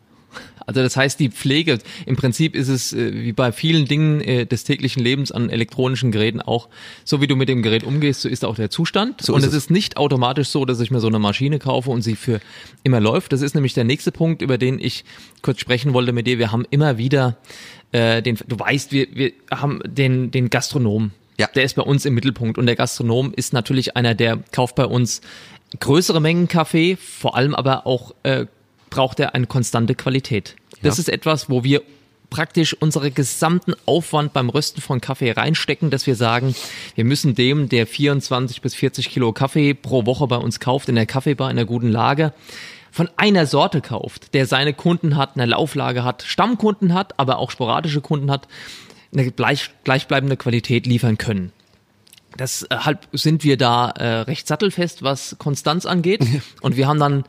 Also 0.67 0.83
das 0.83 0.97
heißt, 0.97 1.21
die 1.21 1.29
Pflege, 1.29 1.79
im 2.07 2.17
Prinzip 2.17 2.55
ist 2.55 2.69
es 2.69 2.93
äh, 2.93 3.13
wie 3.13 3.33
bei 3.33 3.53
vielen 3.53 3.87
Dingen 3.87 4.21
äh, 4.21 4.47
des 4.47 4.65
täglichen 4.65 5.03
Lebens 5.03 5.31
an 5.33 5.51
elektronischen 5.51 6.11
Geräten 6.13 6.41
auch, 6.41 6.69
so 7.05 7.21
wie 7.21 7.27
du 7.27 7.37
mit 7.37 7.49
dem 7.49 7.63
Gerät 7.63 7.85
umgehst, 7.85 8.23
so 8.23 8.29
ist 8.29 8.45
auch 8.45 8.57
der 8.57 8.71
Zustand. 8.71 9.21
So 9.23 9.35
und 9.35 9.45
es. 9.45 9.53
ist 9.53 9.71
nicht 9.71 9.97
automatisch 9.97 10.49
so, 10.49 10.65
dass 10.65 10.81
ich 10.81 10.91
mir 10.91 11.01
so 11.01 11.09
eine 11.09 11.19
Maschine 11.19 11.59
kaufe 11.59 11.91
und 11.91 12.03
sie 12.03 12.17
für 12.17 12.41
immer 12.83 13.01
läuft. 13.01 13.33
Das 13.33 13.43
ist 13.43 13.55
nämlich 13.55 13.75
der 13.75 13.85
nächste 13.85 14.13
Punkt, 14.13 14.43
über 14.43 14.59
den 14.59 14.79
ich 14.79 15.05
kurz 15.43 15.61
sprechen 15.61 15.93
wollte 15.93 16.13
mit 16.13 16.27
dir. 16.27 16.39
Wir 16.39 16.53
haben 16.53 16.65
immer 16.71 16.99
wieder 16.99 17.37
äh, 17.93 18.23
den, 18.23 18.39
du 18.47 18.59
weißt, 18.59 18.93
wir, 18.93 19.07
wir 19.13 19.33
haben 19.51 19.81
den, 19.85 20.31
den 20.31 20.51
Gastronom. 20.51 21.13
Ja. 21.39 21.49
Der 21.55 21.65
ist 21.65 21.75
bei 21.75 21.83
uns 21.83 22.05
im 22.05 22.15
Mittelpunkt 22.15 22.59
und 22.59 22.67
der 22.67 22.77
Gastronom 22.77 23.33
ist 23.35 23.53
natürlich 23.53 23.97
einer, 23.97 24.15
der 24.15 24.39
kauft 24.53 24.77
bei 24.77 24.87
uns 24.87 25.21
größere 25.81 26.21
Mengen 26.21 26.49
Kaffee, 26.49 26.97
vor 26.97 27.37
allem 27.37 27.55
aber 27.55 27.87
auch 27.87 28.15
äh, 28.23 28.47
braucht 28.95 29.19
er 29.19 29.35
eine 29.35 29.47
konstante 29.47 29.95
Qualität. 29.97 30.55
Das 30.83 30.97
Ja. 30.97 31.01
ist 31.03 31.09
etwas, 31.09 31.51
wo 31.51 31.65
wir 31.65 31.83
praktisch 32.31 32.75
unsere 32.75 33.11
gesamten 33.11 33.75
Aufwand 33.87 34.33
beim 34.33 34.49
Rösten 34.49 34.81
von 34.81 35.01
Kaffee 35.01 35.33
reinstecken, 35.33 35.91
dass 35.91 36.07
wir 36.07 36.15
sagen, 36.15 36.55
wir 36.95 37.05
müssen 37.05 37.35
dem, 37.35 37.69
der 37.69 37.87
24 37.89 38.61
bis 38.63 38.75
40 38.75 39.11
Kilo 39.11 39.33
Kaffee 39.33 39.75
pro 39.75 40.07
Woche 40.07 40.27
bei 40.29 40.37
uns 40.37 40.61
kauft, 40.61 40.89
in 40.89 40.95
der 40.95 41.07
Kaffeebar, 41.07 41.51
in 41.51 41.57
der 41.57 41.65
guten 41.65 41.89
Lage, 41.91 42.33
von 42.93 43.09
einer 43.17 43.47
Sorte 43.47 43.81
kauft, 43.81 44.33
der 44.35 44.47
seine 44.47 44.73
Kunden 44.75 45.17
hat, 45.17 45.31
eine 45.35 45.47
Lauflage 45.47 46.05
hat, 46.05 46.23
Stammkunden 46.23 46.95
hat, 46.95 47.19
aber 47.19 47.39
auch 47.39 47.51
sporadische 47.51 48.01
Kunden 48.01 48.31
hat, 48.31 48.47
eine 49.13 49.31
gleich, 49.33 49.71
gleichbleibende 49.83 50.37
Qualität 50.37 50.87
liefern 50.87 51.19
können. 51.19 51.53
Deshalb 52.39 53.09
sind 53.13 53.43
wir 53.45 53.57
da 53.57 53.91
äh, 53.91 54.21
recht 54.23 54.47
sattelfest, 54.47 55.03
was 55.03 55.37
Konstanz 55.39 55.87
angeht. 55.87 56.21
Und 56.63 56.77
wir 56.77 56.87
haben 56.89 56.99
dann 56.99 57.25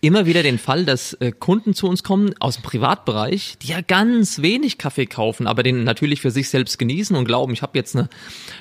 immer 0.00 0.26
wieder 0.26 0.42
den 0.42 0.58
Fall, 0.58 0.84
dass 0.84 1.14
äh, 1.14 1.32
Kunden 1.32 1.74
zu 1.74 1.88
uns 1.88 2.02
kommen 2.02 2.34
aus 2.40 2.56
dem 2.56 2.62
Privatbereich, 2.62 3.56
die 3.62 3.68
ja 3.68 3.80
ganz 3.80 4.42
wenig 4.42 4.78
Kaffee 4.78 5.06
kaufen, 5.06 5.46
aber 5.46 5.62
den 5.62 5.84
natürlich 5.84 6.20
für 6.20 6.30
sich 6.30 6.48
selbst 6.48 6.78
genießen 6.78 7.16
und 7.16 7.24
glauben, 7.24 7.52
ich 7.52 7.62
habe 7.62 7.78
jetzt 7.78 7.96
eine 7.96 8.08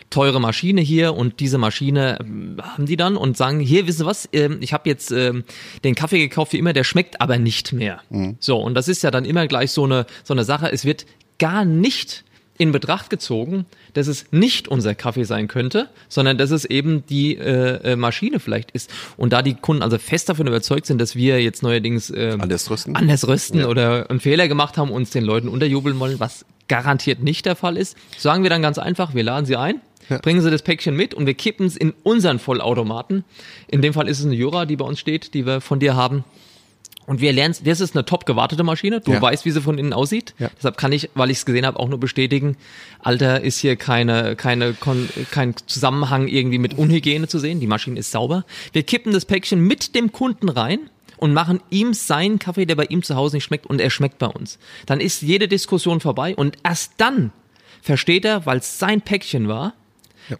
teure 0.09 0.41
Maschine 0.41 0.81
hier 0.81 1.15
und 1.15 1.39
diese 1.39 1.57
Maschine 1.57 2.17
ähm, 2.21 2.57
haben 2.61 2.85
die 2.85 2.97
dann 2.97 3.17
und 3.17 3.37
sagen, 3.37 3.59
hier, 3.59 3.87
wisst 3.87 4.01
ihr 4.01 4.05
was, 4.05 4.27
ähm, 4.33 4.59
ich 4.61 4.73
habe 4.73 4.89
jetzt 4.89 5.11
ähm, 5.11 5.43
den 5.83 5.95
Kaffee 5.95 6.19
gekauft 6.19 6.53
wie 6.53 6.57
immer, 6.57 6.73
der 6.73 6.83
schmeckt 6.83 7.21
aber 7.21 7.37
nicht 7.37 7.73
mehr. 7.73 8.01
So, 8.39 8.57
und 8.57 8.73
das 8.73 8.87
ist 8.87 9.01
ja 9.03 9.11
dann 9.11 9.25
immer 9.25 9.47
gleich 9.47 9.71
so 9.71 9.85
eine, 9.85 10.05
so 10.23 10.33
eine 10.33 10.43
Sache, 10.43 10.71
es 10.71 10.85
wird 10.85 11.05
gar 11.37 11.65
nicht 11.65 12.23
in 12.57 12.71
Betracht 12.71 13.09
gezogen, 13.09 13.65
dass 13.93 14.07
es 14.07 14.25
nicht 14.31 14.67
unser 14.67 14.95
Kaffee 14.95 15.23
sein 15.23 15.47
könnte, 15.47 15.89
sondern 16.07 16.37
dass 16.37 16.51
es 16.51 16.65
eben 16.65 17.05
die 17.07 17.37
äh, 17.37 17.91
äh, 17.91 17.95
Maschine 17.95 18.39
vielleicht 18.39 18.71
ist. 18.71 18.89
Und 19.17 19.33
da 19.33 19.41
die 19.41 19.55
Kunden 19.55 19.83
also 19.83 19.97
fest 19.97 20.29
davon 20.29 20.47
überzeugt 20.47 20.85
sind, 20.85 20.99
dass 20.99 21.15
wir 21.15 21.41
jetzt 21.41 21.63
neuerdings 21.63 22.09
äh, 22.09 22.37
Anders 22.39 22.69
rösten? 22.69 22.95
anders 22.95 23.27
rösten 23.27 23.65
oder 23.65 24.09
einen 24.09 24.19
Fehler 24.19 24.47
gemacht 24.47 24.77
haben, 24.77 24.91
uns 24.91 25.09
den 25.09 25.23
Leuten 25.23 25.47
unterjubeln 25.47 25.99
wollen, 25.99 26.19
was 26.19 26.45
garantiert 26.67 27.21
nicht 27.21 27.45
der 27.45 27.55
Fall 27.55 27.77
ist, 27.77 27.97
sagen 28.17 28.43
wir 28.43 28.49
dann 28.49 28.61
ganz 28.61 28.77
einfach, 28.77 29.13
wir 29.15 29.23
laden 29.23 29.45
sie 29.45 29.57
ein, 29.57 29.81
bringen 30.21 30.41
sie 30.41 30.51
das 30.51 30.61
Päckchen 30.61 30.95
mit 30.95 31.13
und 31.13 31.25
wir 31.25 31.33
kippen 31.33 31.65
es 31.65 31.75
in 31.75 31.93
unseren 32.03 32.39
Vollautomaten. 32.39 33.25
In 33.67 33.81
dem 33.81 33.93
Fall 33.93 34.07
ist 34.07 34.19
es 34.19 34.25
eine 34.25 34.35
Jura, 34.35 34.65
die 34.65 34.75
bei 34.75 34.85
uns 34.85 34.99
steht, 34.99 35.33
die 35.33 35.45
wir 35.45 35.61
von 35.61 35.79
dir 35.79 35.95
haben. 35.95 36.23
Und 37.09 37.21
wir 37.21 37.33
lernen, 37.33 37.55
das 37.63 37.81
ist 37.81 37.95
eine 37.95 38.05
top 38.05 38.27
gewartete 38.27 38.61
Maschine. 38.63 39.01
Du 39.01 39.13
Ja. 39.13 39.19
weißt, 39.19 39.43
wie 39.43 39.49
sie 39.49 39.61
von 39.61 39.79
innen 39.79 39.93
aussieht. 39.93 40.35
Ja. 40.37 40.51
Deshalb 40.55 40.77
kann 40.77 40.91
ich, 40.91 41.09
weil 41.15 41.31
ich 41.31 41.39
es 41.39 41.45
gesehen 41.47 41.65
habe, 41.65 41.79
auch 41.79 41.89
nur 41.89 41.99
bestätigen, 41.99 42.55
Alter, 42.99 43.41
ist 43.41 43.57
hier 43.57 43.77
keine, 43.77 44.35
keine, 44.35 44.73
Kon 44.75 45.09
kein 45.31 45.55
Zusammenhang 45.65 46.27
irgendwie 46.27 46.59
mit 46.59 46.77
Unhygiene 46.77 47.27
zu 47.27 47.39
sehen. 47.39 47.59
Die 47.59 47.65
Maschine 47.65 47.99
ist 47.99 48.11
sauber. 48.11 48.45
Wir 48.73 48.83
kippen 48.83 49.11
das 49.11 49.25
Päckchen 49.25 49.59
mit 49.59 49.95
dem 49.95 50.11
Kunden 50.11 50.49
rein 50.49 50.81
und 51.17 51.33
machen 51.33 51.61
ihm 51.71 51.95
seinen 51.95 52.37
Kaffee, 52.37 52.67
der 52.67 52.75
bei 52.75 52.85
ihm 52.85 53.01
zu 53.01 53.15
Hause 53.15 53.37
nicht 53.37 53.45
schmeckt, 53.45 53.65
und 53.65 53.81
er 53.81 53.89
schmeckt 53.89 54.19
bei 54.19 54.27
uns. 54.27 54.59
Dann 54.85 54.99
ist 54.99 55.23
jede 55.23 55.47
Diskussion 55.47 56.01
vorbei 56.01 56.35
und 56.35 56.57
erst 56.63 56.91
dann 56.97 57.31
versteht 57.81 58.23
er, 58.23 58.45
weil 58.45 58.59
es 58.59 58.77
sein 58.77 59.01
Päckchen 59.01 59.47
war, 59.47 59.73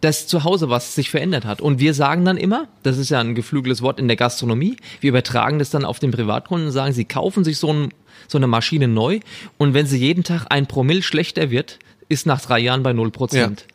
dass 0.02 0.28
zu 0.28 0.43
Hause 0.43 0.69
was 0.69 0.95
sich 0.95 1.10
verändert 1.10 1.45
hat. 1.45 1.62
Und 1.62 1.80
wir 1.80 1.93
sagen 1.93 2.25
dann 2.25 2.38
immer, 2.38 2.67
das 2.84 2.97
ist 2.97 3.10
ja 3.10 3.19
ein 3.19 3.36
geflügeltes 3.36 3.82
Wort 3.82 3.99
in 3.99 4.08
der 4.08 4.17
Gastronomie, 4.17 4.78
wir 5.02 5.10
übertragen 5.10 5.60
das 5.60 5.69
dann 5.69 5.86
auf 5.86 5.99
den 5.99 6.12
Privatkunden 6.12 6.67
und 6.67 6.73
sagen, 6.73 6.93
sie 6.93 7.06
kaufen 7.06 7.43
sich 7.43 7.58
so, 7.58 7.71
ein, 7.71 7.89
so 8.28 8.38
eine 8.38 8.47
Maschine 8.47 8.88
neu 8.88 9.19
und 9.58 9.73
wenn 9.73 9.86
sie 9.86 9.97
jeden 9.97 10.23
Tag 10.23 10.47
ein 10.49 10.67
Promille 10.67 11.02
schlechter 11.02 11.49
wird, 11.49 11.80
ist 12.08 12.25
nach 12.25 12.41
drei 12.41 12.60
Jahren 12.60 12.84
bei 12.84 12.93
null 12.93 13.12
Prozent. 13.12 13.65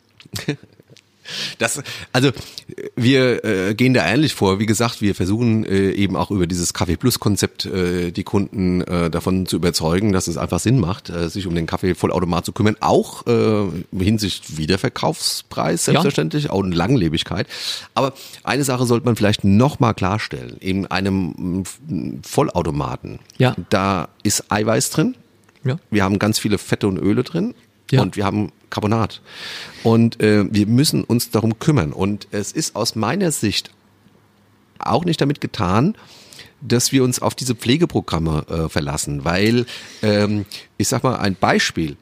Das, 1.59 1.83
also 2.13 2.31
wir 2.97 3.45
äh, 3.45 3.75
gehen 3.75 3.95
da 3.95 4.07
ähnlich 4.07 4.35
vor. 4.35 4.59
Wie 4.59 4.67
gesagt, 4.67 5.01
wir 5.01 5.15
versuchen 5.15 5.65
äh, 5.65 5.91
eben 5.93 6.17
auch 6.17 6.31
über 6.31 6.47
dieses 6.47 6.75
Kaffee 6.75 6.97
Plus 6.97 7.21
Konzept 7.21 7.67
äh, 7.67 8.11
die 8.11 8.25
Kunden 8.25 8.83
äh, 8.83 9.11
davon 9.11 9.47
zu 9.47 9.57
überzeugen, 9.57 10.13
dass 10.13 10.27
es 10.29 10.37
einfach 10.37 10.59
Sinn 10.61 10.79
macht, 10.81 11.11
äh, 11.11 11.29
sich 11.29 11.47
um 11.47 11.55
den 11.55 11.67
Kaffee 11.67 11.95
Vollautomat 11.95 12.45
zu 12.45 12.53
kümmern, 12.53 12.77
auch 12.81 13.27
äh, 13.27 13.65
hinsichtlich 13.99 14.59
Wiederverkaufspreis 14.59 15.85
selbstverständlich, 15.87 16.51
auch 16.51 16.63
in 16.63 16.73
Langlebigkeit. 16.73 17.47
Aber 17.95 18.13
eine 18.43 18.65
Sache 18.65 18.87
sollte 18.87 19.07
man 19.07 19.17
vielleicht 19.17 19.45
noch 19.45 19.81
mal 19.81 19.93
klarstellen: 19.95 20.57
In 20.61 20.87
einem 20.87 21.63
mm, 21.89 22.21
Vollautomaten, 22.23 23.19
Ja. 23.39 23.55
da 23.71 24.09
ist 24.23 24.51
Eiweiß 24.51 24.91
drin. 24.91 25.17
Ja. 25.65 25.79
Wir 25.91 26.05
haben 26.05 26.19
ganz 26.19 26.39
viele 26.39 26.59
Fette 26.59 26.87
und 26.87 26.99
Öle 26.99 27.23
drin. 27.25 27.55
Ja. 27.91 28.03
Und 28.03 28.17
wir 28.17 28.25
haben 28.25 28.53
Carbonat. 28.71 29.21
Und 29.83 30.21
äh, 30.21 30.45
wir 30.51 30.67
müssen 30.67 31.05
uns 31.05 31.31
darum 31.31 31.59
kümmern. 31.59 31.93
Und 31.93 32.29
es 32.31 32.53
ist 32.53 32.77
aus 32.77 32.97
meiner 32.97 33.31
Sicht 33.31 33.71
auch 34.79 35.05
nicht 35.05 35.21
damit 35.21 35.41
getan, 35.41 35.97
dass 36.61 36.93
wir 36.93 37.05
uns 37.05 37.21
auf 37.21 37.35
diese 37.35 37.55
Pflegeprogramme 37.55 38.47
äh, 38.49 38.69
verlassen, 38.69 39.25
weil 39.25 39.67
ähm, 40.03 40.47
ich 40.79 40.89
sag 40.89 41.05
mal 41.05 41.17
ein 41.17 41.37
Beispiel. 41.37 41.97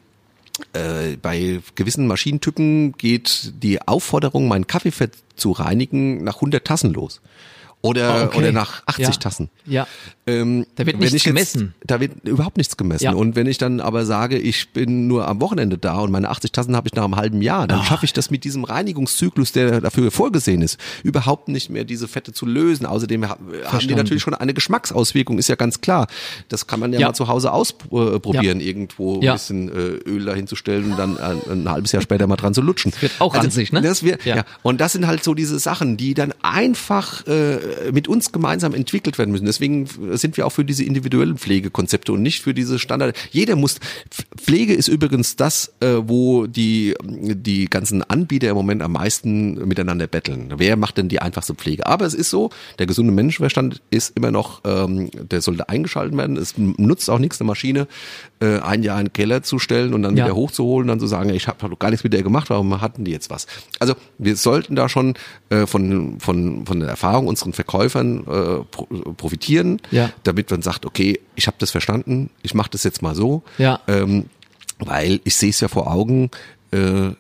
Äh, 0.75 1.17
bei 1.17 1.61
gewissen 1.75 2.07
Maschinentypen 2.07 2.93
geht 2.93 3.53
die 3.63 3.83
Aufforderung, 3.83 4.49
meinen 4.49 4.67
Kaffeefett 4.67 5.17
zu 5.35 5.51
reinigen, 5.51 6.23
nach 6.23 6.37
100 6.37 6.65
Tassen 6.65 6.93
los. 6.93 7.21
Oder, 7.85 8.15
Ah, 8.15 8.25
okay. 8.27 8.39
oder 8.39 8.53
nach 8.53 8.83
80 8.87 9.07
Ja. 9.07 9.11
Tassen. 9.13 9.51
Ja. 9.67 9.87
Ähm, 10.25 10.67
Da 10.77 10.87
wird 10.87 10.99
nichts 11.01 11.15
ich 11.15 11.25
jetzt- 11.25 11.35
gemessen. 11.35 11.75
Da 11.85 11.99
wird 11.99 12.13
überhaupt 12.25 12.57
nichts 12.57 12.77
gemessen. 12.77 13.03
Ja. 13.05 13.13
Und 13.13 13.35
wenn 13.35 13.49
ich 13.49 13.59
dann 13.59 13.81
aber 13.81 14.07
sage, 14.07 14.39
ich 14.39 14.71
bin 14.73 15.09
nur 15.09 15.27
am 15.27 15.41
Wochenende 15.41 15.79
da 15.79 15.99
und 15.99 16.13
meine 16.13 16.31
80 16.31 16.53
Tassen 16.53 16.77
habe 16.77 16.87
ich 16.87 16.95
nach 16.95 17.03
einem 17.05 17.17
halben 17.17 17.43
Jahr, 17.43 17.63
Ah. 17.63 17.67
dann 17.67 17.83
schaffe 17.83 18.05
ich 18.05 18.13
das 18.13 18.31
mit 18.31 18.45
diesem 18.45 18.63
Reinigungszyklus, 18.63 19.51
der 19.51 19.81
dafür 19.81 20.13
vorgesehen 20.13 20.63
ist, 20.63 20.79
überhaupt 21.03 21.49
nicht 21.49 21.71
mehr 21.71 21.83
diese 21.85 22.07
Fette 22.07 22.33
zu 22.33 22.47
lösen. 22.47 22.87
Außerdem 22.87 23.25
ha- 23.25 23.31
haben 23.31 23.49
die 23.53 23.59
Verstanden. 23.69 23.97
natürlich 23.97 24.23
schon 24.23 24.35
eine 24.35 24.55
Geschmacksauswirkung, 24.55 25.39
ist 25.39 25.49
ja 25.49 25.57
ganz 25.57 25.81
klar. 25.81 26.07
Das 26.49 26.69
kann 26.69 26.79
man 26.79 26.93
ja, 26.93 27.01
Ja. 27.01 27.07
mal 27.09 27.15
zu 27.15 27.27
Hause 27.27 27.53
ausprobieren, 27.53 28.61
irgendwo 28.61 29.15
ein 29.21 29.21
bisschen 29.33 29.69
äh, 29.71 29.73
Öl 30.09 30.25
dahinzustellen 30.25 30.93
und 30.93 30.99
dann 30.99 31.19
ein, 31.19 31.41
ein 31.51 31.69
halbes 31.69 31.91
Jahr 31.91 32.03
später 32.03 32.29
mal 32.29 32.37
dran 32.37 32.55
zu 32.55 32.61
lutschen. 32.61 32.93
wird 33.01 33.13
auch 33.19 33.35
ranzig, 33.35 33.73
ne? 33.73 33.81
Das 33.83 34.05
wird, 34.05 34.25
Ja. 34.25 34.45
Und 34.63 34.81
das 34.81 34.93
sind 34.93 35.09
halt 35.09 35.25
so 35.25 35.35
diese 35.35 35.59
Sachen, 35.59 35.97
die 35.97 36.15
dann 36.15 36.33
einfach 36.43 37.27
äh, 37.27 37.55
äh, 37.55 37.59
mit 37.93 38.09
uns 38.09 38.33
gemeinsam 38.33 38.75
entwickelt 38.75 39.19
werden 39.19 39.31
müssen. 39.31 39.47
Deswegen 39.47 39.87
sind 40.13 40.37
wir 40.37 40.47
auch 40.47 40.53
für 40.53 40.65
diese 40.65 40.85
individuellen 40.85 41.39
Pflegekonzepte 41.39 42.13
und 42.13 42.23
nicht 42.23 42.43
für 42.43 42.55
diese 42.55 42.79
Standard. 42.79 43.17
Jeder 43.31 43.57
muss, 43.57 43.79
Pflege 44.37 44.75
ist 44.75 44.89
übrigens 44.89 45.37
das, 45.37 45.73
äh, 45.81 45.97
wo 46.03 46.47
die, 46.47 46.95
die 47.03 47.67
ganzen 47.67 48.03
Anbieter 48.03 48.51
im 48.51 48.57
Moment 48.57 48.83
am 48.83 48.93
meisten 48.93 49.67
miteinander 49.67 50.07
betteln. 50.07 50.55
Wer 50.57 50.77
macht 50.77 50.99
denn 50.99 51.09
die 51.09 51.21
einfachste 51.21 51.55
Pflege? 51.55 51.87
Aber 51.87 52.07
es 52.07 52.15
ist 52.15 52.31
so, 52.31 52.51
der 52.79 52.87
gesunde 52.87 53.13
Menschenverstand 53.13 53.83
ist 53.91 54.17
immer 54.17 54.31
noch, 54.31 54.63
ähm, 54.65 55.11
der 55.13 55.41
sollte 55.41 55.69
eingeschaltet 55.69 56.17
werden. 56.17 56.37
Es 56.37 56.55
nutzt 56.57 57.09
auch 57.11 57.19
nichts, 57.19 57.41
eine 57.41 57.49
Maschine 57.49 57.87
äh, 58.43 58.59
ein 58.59 58.83
Jahr 58.83 58.99
in 58.99 59.07
den 59.07 59.13
Keller 59.13 59.43
zu 59.43 59.59
stellen 59.61 59.95
und 59.95 60.03
dann 60.03 60.17
ja. 60.17 60.25
wieder 60.25 60.35
hochzuholen 60.35 60.89
dann 60.89 60.99
zu 60.99 61.07
sagen, 61.07 61.31
ich 61.31 61.47
habe 61.47 61.69
doch 61.69 61.79
gar 61.79 61.91
nichts 61.91 62.03
mit 62.03 62.13
der 62.13 62.23
gemacht, 62.23 62.51
warum 62.51 62.81
hatten 62.81 63.05
die 63.05 63.13
jetzt 63.13 63.31
was? 63.31 63.47
Also 63.79 63.95
wir 64.19 64.37
sollten 64.37 64.75
da 64.75 64.89
schon 64.89 65.15
äh, 65.51 65.67
von, 65.67 66.19
von, 66.19 66.67
von 66.67 66.81
der 66.81 66.89
Erfahrung 66.89 67.29
unseren 67.29 67.53
Verkäufern 67.53 68.27
äh, 68.27 69.13
profitieren, 69.15 69.81
ja. 69.93 70.11
damit 70.25 70.51
man 70.51 70.61
sagt, 70.63 70.85
okay, 70.85 71.21
ich 71.37 71.47
habe 71.47 71.57
das 71.61 71.71
verstanden, 71.71 72.31
ich 72.43 72.55
mache 72.55 72.71
das 72.71 72.83
jetzt 72.83 73.01
mal 73.01 73.15
so, 73.15 73.43
ja. 73.59 73.81
ähm, 73.87 74.25
weil 74.79 75.21
ich 75.23 75.37
sehe 75.37 75.51
es 75.51 75.61
ja 75.61 75.69
vor 75.69 75.91
Augen, 75.91 76.31
äh, 76.73 77.11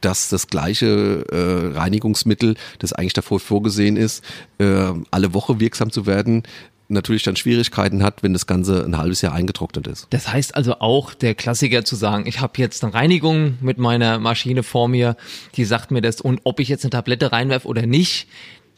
dass 0.00 0.28
das 0.28 0.48
gleiche 0.48 1.24
äh, 1.30 1.78
Reinigungsmittel, 1.78 2.56
das 2.78 2.92
eigentlich 2.92 3.12
davor 3.12 3.40
vorgesehen 3.40 3.96
ist, 3.96 4.24
äh, 4.58 4.92
alle 5.10 5.34
Woche 5.34 5.60
wirksam 5.60 5.90
zu 5.90 6.06
werden, 6.06 6.42
natürlich 6.90 7.22
dann 7.22 7.36
Schwierigkeiten 7.36 8.02
hat, 8.02 8.22
wenn 8.22 8.32
das 8.32 8.46
Ganze 8.46 8.84
ein 8.84 8.96
halbes 8.96 9.22
Jahr 9.22 9.32
eingetrocknet 9.32 9.86
ist. 9.86 10.06
Das 10.10 10.32
heißt 10.32 10.54
also 10.54 10.80
auch 10.80 11.14
der 11.14 11.34
Klassiker 11.34 11.84
zu 11.84 11.96
sagen, 11.96 12.26
ich 12.26 12.40
habe 12.40 12.54
jetzt 12.56 12.84
eine 12.84 12.94
Reinigung 12.94 13.58
mit 13.60 13.78
meiner 13.78 14.18
Maschine 14.18 14.62
vor 14.62 14.88
mir, 14.88 15.16
die 15.56 15.64
sagt 15.64 15.90
mir 15.90 16.00
das 16.00 16.20
und 16.20 16.40
ob 16.44 16.60
ich 16.60 16.68
jetzt 16.68 16.84
eine 16.84 16.90
Tablette 16.90 17.32
reinwerfe 17.32 17.68
oder 17.68 17.86
nicht, 17.86 18.28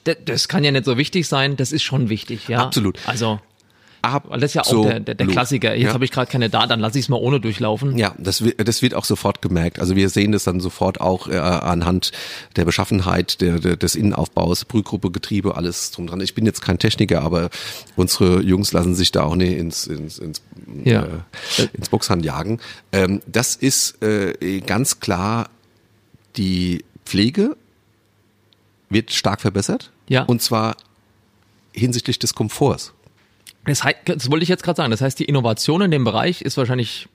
das 0.04 0.48
kann 0.48 0.64
ja 0.64 0.72
nicht 0.72 0.84
so 0.84 0.98
wichtig 0.98 1.28
sein, 1.28 1.56
das 1.56 1.72
ist 1.72 1.82
schon 1.82 2.08
wichtig, 2.08 2.48
ja. 2.48 2.60
Absolut. 2.62 2.98
Also 3.06 3.40
Weil 4.02 4.40
das 4.40 4.50
ist 4.50 4.54
ja 4.54 4.62
auch 4.62 4.66
so 4.66 4.84
der, 4.84 5.00
der, 5.00 5.14
der 5.14 5.26
Klassiker. 5.28 5.74
Jetzt 5.74 5.88
ja. 5.88 5.94
habe 5.94 6.04
ich 6.04 6.10
gerade 6.10 6.30
keine 6.30 6.50
da, 6.50 6.66
dann 6.66 6.80
lasse 6.80 6.98
ich 6.98 7.04
es 7.04 7.08
mal 7.08 7.18
ohne 7.18 7.40
durchlaufen. 7.40 7.96
Ja, 7.96 8.14
das, 8.18 8.44
wird, 8.44 8.66
das 8.66 8.82
wird 8.82 8.94
auch 8.94 9.04
sofort 9.04 9.42
gemerkt. 9.42 9.78
Also 9.78 9.94
wir 9.94 10.08
sehen 10.08 10.32
das 10.32 10.44
dann 10.44 10.58
sofort 10.60 11.00
auch 11.00 11.28
äh, 11.28 11.38
anhand 11.38 12.10
der 12.56 12.64
Beschaffenheit 12.64 13.40
der, 13.40 13.60
der, 13.60 13.76
des 13.76 13.94
Innenaufbaus, 13.94 14.64
Brühgruppe, 14.64 15.10
Getriebe, 15.10 15.56
alles 15.56 15.92
drum 15.92 16.08
dran. 16.08 16.20
Ich 16.20 16.34
bin 16.34 16.44
jetzt 16.46 16.62
kein 16.62 16.78
Techniker, 16.78 17.22
aber 17.22 17.50
unsere 17.94 18.40
Jungs 18.40 18.72
lassen 18.72 18.94
sich 18.94 19.12
da 19.12 19.22
auch 19.22 19.36
nicht 19.36 19.56
ins, 19.56 19.86
ins, 19.86 20.18
ins, 20.18 20.42
ja. 20.84 21.02
äh, 21.02 21.68
ins 21.72 21.88
Boxhand 21.88 22.24
jagen. 22.24 22.58
Ähm, 22.90 23.22
das 23.26 23.54
ist 23.54 24.02
äh, 24.02 24.60
ganz 24.60 24.98
klar 24.98 25.48
die 26.36 26.84
Pflege 27.04 27.56
wird 28.88 29.12
stark 29.12 29.40
verbessert. 29.40 29.90
Ja. 30.08 30.22
Und 30.24 30.42
zwar 30.42 30.76
hinsichtlich 31.72 32.18
des 32.18 32.34
Komforts. 32.34 32.92
Das, 33.66 33.84
heißt, 33.84 33.98
das 34.06 34.30
wollte 34.30 34.42
ich 34.42 34.48
jetzt 34.48 34.62
gerade 34.62 34.76
sagen. 34.76 34.90
Das 34.90 35.00
heißt, 35.00 35.18
die 35.18 35.24
Innovation 35.24 35.82
in 35.82 35.90
dem 35.90 36.04
Bereich 36.04 36.42
ist 36.42 36.56
wahrscheinlich 36.56 37.08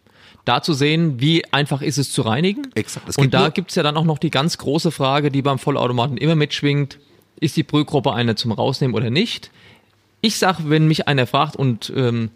da 0.45 0.61
zu 0.61 0.73
sehen, 0.73 1.19
wie 1.19 1.43
einfach 1.51 1.81
ist 1.81 1.97
es 1.97 2.11
zu 2.11 2.21
reinigen. 2.21 2.69
Exakt. 2.75 3.17
Und 3.17 3.33
da 3.33 3.49
gibt's 3.49 3.75
ja 3.75 3.83
dann 3.83 3.97
auch 3.97 4.05
noch 4.05 4.17
die 4.17 4.31
ganz 4.31 4.57
große 4.57 4.91
Frage, 4.91 5.29
die 5.29 5.41
beim 5.41 5.59
Vollautomaten 5.59 6.17
immer 6.17 6.35
mitschwingt. 6.35 6.99
Ist 7.39 7.57
die 7.57 7.63
Brühgruppe 7.63 8.13
eine 8.13 8.35
zum 8.35 8.51
Rausnehmen 8.51 8.95
oder 8.95 9.09
nicht? 9.09 9.51
Ich 10.21 10.37
sag, 10.37 10.57
wenn 10.67 10.87
mich 10.87 11.07
einer 11.07 11.27
fragt 11.27 11.55
und 11.55 11.91
ähm, 11.95 12.31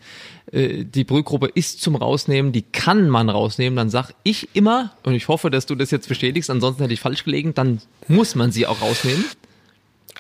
äh, 0.52 0.84
die 0.84 1.04
Brühgruppe 1.04 1.48
ist 1.48 1.82
zum 1.82 1.96
Rausnehmen, 1.96 2.52
die 2.52 2.62
kann 2.62 3.10
man 3.10 3.30
rausnehmen, 3.30 3.76
dann 3.76 3.90
sag 3.90 4.12
ich 4.24 4.50
immer, 4.54 4.92
und 5.04 5.16
ich 5.16 5.28
hoffe, 5.28 5.50
dass 5.50 5.66
du 5.66 5.74
das 5.74 5.90
jetzt 5.90 6.08
bestätigst, 6.08 6.50
ansonsten 6.52 6.84
hätte 6.84 6.94
ich 6.94 7.00
falsch 7.00 7.24
gelegen, 7.24 7.56
dann 7.56 7.82
muss 8.08 8.36
man 8.36 8.52
sie 8.52 8.68
auch 8.68 8.82
rausnehmen. 8.82 9.26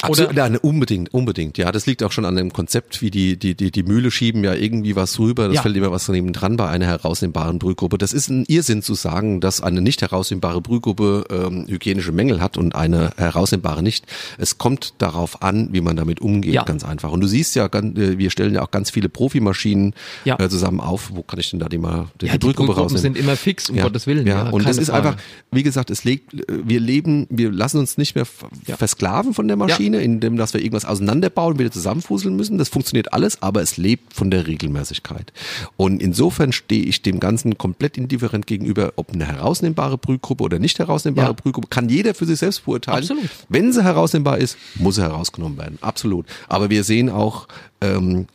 Absolut, 0.03 0.35
ja, 0.35 0.47
unbedingt, 0.61 1.13
unbedingt. 1.13 1.57
Ja, 1.57 1.71
das 1.71 1.85
liegt 1.85 2.03
auch 2.03 2.11
schon 2.11 2.25
an 2.25 2.35
dem 2.35 2.53
Konzept, 2.53 3.01
wie 3.01 3.11
die, 3.11 3.37
die, 3.37 3.55
die, 3.55 3.71
die 3.71 3.83
Mühle 3.83 4.11
schieben 4.11 4.43
ja 4.43 4.53
irgendwie 4.53 4.95
was 4.95 5.19
rüber, 5.19 5.47
das 5.47 5.55
ja. 5.55 5.61
fällt 5.61 5.75
immer 5.75 5.91
was 5.91 6.05
daneben 6.05 6.33
dran 6.33 6.57
bei 6.57 6.67
einer 6.67 6.87
herausnehmbaren 6.87 7.59
Brühgruppe. 7.59 7.97
Das 7.97 8.13
ist 8.13 8.29
ein 8.29 8.45
Irrsinn 8.47 8.81
zu 8.81 8.93
sagen, 8.93 9.41
dass 9.41 9.61
eine 9.61 9.81
nicht 9.81 10.01
herausnehmbare 10.01 10.61
Brühgruppe 10.61 11.25
ähm, 11.29 11.65
hygienische 11.67 12.11
Mängel 12.11 12.41
hat 12.41 12.57
und 12.57 12.75
eine 12.75 13.11
herausnehmbare 13.17 13.83
nicht. 13.83 14.05
Es 14.37 14.57
kommt 14.57 14.93
darauf 14.97 15.41
an, 15.41 15.69
wie 15.71 15.81
man 15.81 15.95
damit 15.95 16.21
umgeht, 16.21 16.53
ja. 16.53 16.63
ganz 16.63 16.83
einfach. 16.83 17.11
Und 17.11 17.21
du 17.21 17.27
siehst 17.27 17.55
ja, 17.55 17.65
äh, 17.65 18.17
wir 18.17 18.29
stellen 18.31 18.53
ja 18.53 18.61
auch 18.63 18.71
ganz 18.71 18.89
viele 18.89 19.09
Profimaschinen 19.09 19.93
ja. 20.25 20.39
äh, 20.39 20.49
zusammen 20.49 20.79
auf. 20.79 21.11
Wo 21.13 21.23
kann 21.23 21.39
ich 21.39 21.49
denn 21.49 21.59
da 21.59 21.69
die 21.69 21.77
mal 21.77 22.07
die, 22.19 22.27
ja, 22.27 22.33
die 22.33 22.39
Brühgruppe 22.39 22.75
rausnehmen? 22.75 23.01
sind 23.01 23.17
immer 23.17 23.35
fix, 23.35 23.69
um 23.69 23.77
Gottes 23.77 24.07
Willen. 24.07 24.25
Ja, 24.27 24.49
und 24.49 24.67
das 24.67 24.77
ist 24.77 24.89
Frage. 24.89 25.09
einfach, 25.09 25.21
wie 25.51 25.63
gesagt, 25.63 25.89
es 25.89 26.03
legt, 26.03 26.31
wir 26.47 26.79
leben, 26.79 27.27
wir 27.29 27.51
lassen 27.51 27.77
uns 27.77 27.97
nicht 27.97 28.15
mehr 28.15 28.25
versklaven 28.25 29.33
von 29.33 29.47
der 29.47 29.57
Maschine, 29.57 29.90
indem 29.99 30.37
dass 30.37 30.53
wir 30.53 30.61
irgendwas 30.61 30.85
auseinanderbauen, 30.85 31.59
wieder 31.59 31.71
zusammenfuseln 31.71 32.35
müssen. 32.35 32.57
Das 32.57 32.69
funktioniert 32.69 33.13
alles, 33.13 33.41
aber 33.41 33.61
es 33.61 33.77
lebt 33.77 34.13
von 34.13 34.31
der 34.31 34.47
Regelmäßigkeit. 34.47 35.33
Und 35.77 36.01
insofern 36.01 36.51
stehe 36.51 36.83
ich 36.83 37.01
dem 37.01 37.19
Ganzen 37.19 37.57
komplett 37.57 37.97
indifferent 37.97 38.47
gegenüber, 38.47 38.93
ob 38.95 39.11
eine 39.13 39.25
herausnehmbare 39.25 39.97
Brühgruppe 39.97 40.43
oder 40.43 40.59
nicht 40.59 40.79
herausnehmbare 40.79 41.27
ja. 41.27 41.33
Brühgruppe, 41.33 41.67
kann 41.69 41.89
jeder 41.89 42.13
für 42.13 42.25
sich 42.25 42.39
selbst 42.39 42.65
beurteilen. 42.65 42.99
Absolut. 42.99 43.29
Wenn 43.49 43.73
sie 43.73 43.83
herausnehmbar 43.83 44.37
ist, 44.37 44.57
muss 44.75 44.95
sie 44.95 45.01
herausgenommen 45.01 45.57
werden. 45.57 45.77
Absolut. 45.81 46.25
Aber 46.47 46.69
wir 46.69 46.83
sehen 46.83 47.09
auch, 47.09 47.47
ähm, 47.81 48.27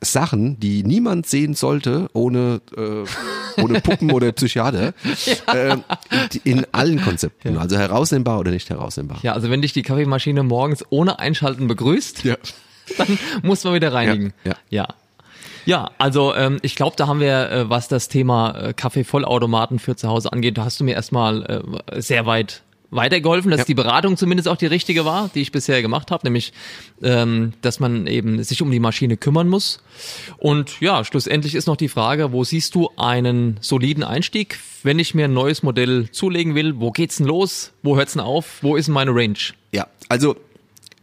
Sachen, 0.00 0.60
die 0.60 0.84
niemand 0.84 1.26
sehen 1.26 1.54
sollte, 1.54 2.08
ohne, 2.12 2.60
äh, 2.76 3.04
ohne 3.62 3.80
Puppen 3.80 4.12
oder 4.12 4.32
Psychiater, 4.32 4.92
ja. 5.26 5.54
äh, 5.54 5.76
in, 6.44 6.58
in, 6.58 6.66
allen 6.72 7.00
Konzepten. 7.00 7.54
Ja. 7.54 7.60
Also 7.60 7.76
herausnehmbar 7.76 8.38
oder 8.38 8.50
nicht 8.50 8.70
herausnehmbar. 8.70 9.18
Ja, 9.22 9.32
also 9.32 9.50
wenn 9.50 9.62
dich 9.62 9.72
die 9.72 9.82
Kaffeemaschine 9.82 10.42
morgens 10.42 10.84
ohne 10.90 11.18
Einschalten 11.18 11.68
begrüßt, 11.68 12.24
ja. 12.24 12.36
dann 12.98 13.18
muss 13.42 13.64
man 13.64 13.74
wieder 13.74 13.92
reinigen. 13.92 14.32
Ja. 14.44 14.54
ja. 14.70 14.88
Ja, 15.64 15.90
also 15.98 16.34
ähm, 16.34 16.58
ich 16.62 16.76
glaube, 16.76 16.96
da 16.96 17.08
haben 17.08 17.20
wir, 17.20 17.50
äh, 17.50 17.68
was 17.68 17.88
das 17.88 18.08
Thema 18.08 18.52
äh, 18.58 18.72
Kaffeevollautomaten 18.72 19.78
für 19.78 19.96
zu 19.96 20.08
Hause 20.08 20.32
angeht, 20.32 20.56
da 20.56 20.64
hast 20.64 20.80
du 20.80 20.84
mir 20.84 20.94
erstmal 20.94 21.42
äh, 21.90 22.00
sehr 22.00 22.24
weit 22.24 22.62
weitergeholfen, 22.90 23.50
dass 23.50 23.60
ja. 23.60 23.64
die 23.64 23.74
Beratung 23.74 24.16
zumindest 24.16 24.48
auch 24.48 24.56
die 24.56 24.66
richtige 24.66 25.04
war, 25.04 25.30
die 25.34 25.42
ich 25.42 25.52
bisher 25.52 25.82
gemacht 25.82 26.10
habe, 26.10 26.26
nämlich 26.26 26.52
ähm, 27.02 27.52
dass 27.60 27.80
man 27.80 28.06
eben 28.06 28.42
sich 28.42 28.62
um 28.62 28.70
die 28.70 28.80
Maschine 28.80 29.16
kümmern 29.16 29.48
muss. 29.48 29.80
Und 30.38 30.80
ja, 30.80 31.04
schlussendlich 31.04 31.54
ist 31.54 31.66
noch 31.66 31.76
die 31.76 31.88
Frage, 31.88 32.32
wo 32.32 32.44
siehst 32.44 32.74
du 32.74 32.90
einen 32.96 33.58
soliden 33.60 34.04
Einstieg, 34.04 34.58
wenn 34.82 34.98
ich 34.98 35.14
mir 35.14 35.26
ein 35.26 35.34
neues 35.34 35.62
Modell 35.62 36.10
zulegen 36.10 36.54
will? 36.54 36.80
Wo 36.80 36.90
geht's 36.90 37.16
denn 37.16 37.26
los? 37.26 37.72
Wo 37.82 37.96
hört's 37.96 38.12
denn 38.14 38.22
auf? 38.22 38.62
Wo 38.62 38.76
ist 38.76 38.86
denn 38.86 38.94
meine 38.94 39.14
Range? 39.14 39.38
Ja, 39.72 39.86
also 40.08 40.36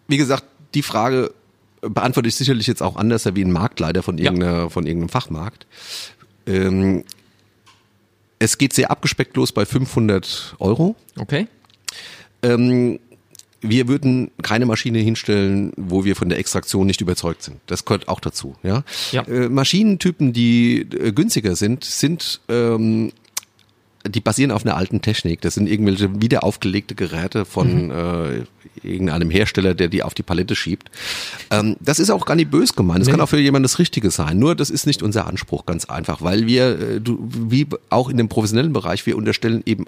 wie 0.07 0.17
gesagt, 0.17 0.45
die 0.73 0.81
Frage 0.81 1.33
beantworte 1.81 2.27
ich 2.27 2.35
sicherlich 2.35 2.67
jetzt 2.67 2.81
auch 2.81 2.95
anders 2.95 3.25
wie 3.35 3.43
ein 3.43 3.51
Marktleiter 3.51 4.01
von, 4.01 4.17
irgendeiner, 4.17 4.57
ja. 4.57 4.69
von 4.69 4.87
irgendeinem 4.87 5.09
Fachmarkt. 5.09 5.67
Ähm, 6.47 7.03
es 8.39 8.57
geht 8.57 8.73
sehr 8.73 8.91
abgespeckt 8.91 9.37
los 9.37 9.51
bei 9.51 9.65
500 9.65 10.55
Euro. 10.59 10.95
Okay. 11.17 11.47
Ähm, 12.45 12.99
wir 13.61 13.87
würden 13.87 14.31
keine 14.41 14.65
Maschine 14.65 14.99
hinstellen, 14.99 15.71
wo 15.75 16.05
wir 16.05 16.15
von 16.15 16.29
der 16.29 16.37
Extraktion 16.37 16.85
nicht 16.85 17.01
überzeugt 17.01 17.41
sind. 17.41 17.57
Das 17.67 17.85
gehört 17.85 18.07
auch 18.07 18.19
dazu. 18.19 18.55
Ja? 18.63 18.83
ja. 19.11 19.23
Äh, 19.23 19.49
Maschinentypen, 19.49 20.33
die 20.33 20.81
äh, 20.81 21.11
günstiger 21.11 21.55
sind, 21.55 21.83
sind 21.83 22.41
ähm, 22.47 23.11
die 24.07 24.19
basieren 24.19 24.51
auf 24.51 24.63
einer 24.63 24.77
alten 24.77 25.01
Technik. 25.01 25.41
Das 25.41 25.55
sind 25.55 25.67
irgendwelche 25.67 26.21
wiederaufgelegte 26.21 26.93
Geräte 26.95 27.43
von 27.43 27.85
mhm. 27.85 27.91
äh, 27.91 28.87
irgendeinem 28.87 29.31
Hersteller, 29.31 29.73
der 29.73 29.87
die 29.87 30.03
auf 30.03 30.13
die 30.13 30.23
Palette 30.23 30.55
schiebt. 30.55 30.91
Ähm, 31.49 31.75
das 31.79 31.99
ist 31.99 32.11
auch 32.11 32.25
gar 32.25 32.35
nicht 32.35 32.51
bös 32.51 32.75
gemeint. 32.75 32.99
Das 32.99 33.07
nee. 33.07 33.13
kann 33.13 33.21
auch 33.21 33.29
für 33.29 33.39
jemanden 33.39 33.63
das 33.63 33.79
Richtige 33.79 34.11
sein. 34.11 34.37
Nur 34.37 34.55
das 34.55 34.69
ist 34.69 34.85
nicht 34.85 35.01
unser 35.01 35.25
Anspruch, 35.25 35.65
ganz 35.65 35.85
einfach, 35.85 36.21
weil 36.21 36.45
wir, 36.45 36.79
äh, 36.79 37.01
du, 37.01 37.17
wie 37.31 37.67
auch 37.89 38.09
in 38.09 38.17
dem 38.17 38.29
professionellen 38.29 38.73
Bereich, 38.73 39.05
wir 39.05 39.17
unterstellen 39.17 39.63
eben 39.65 39.85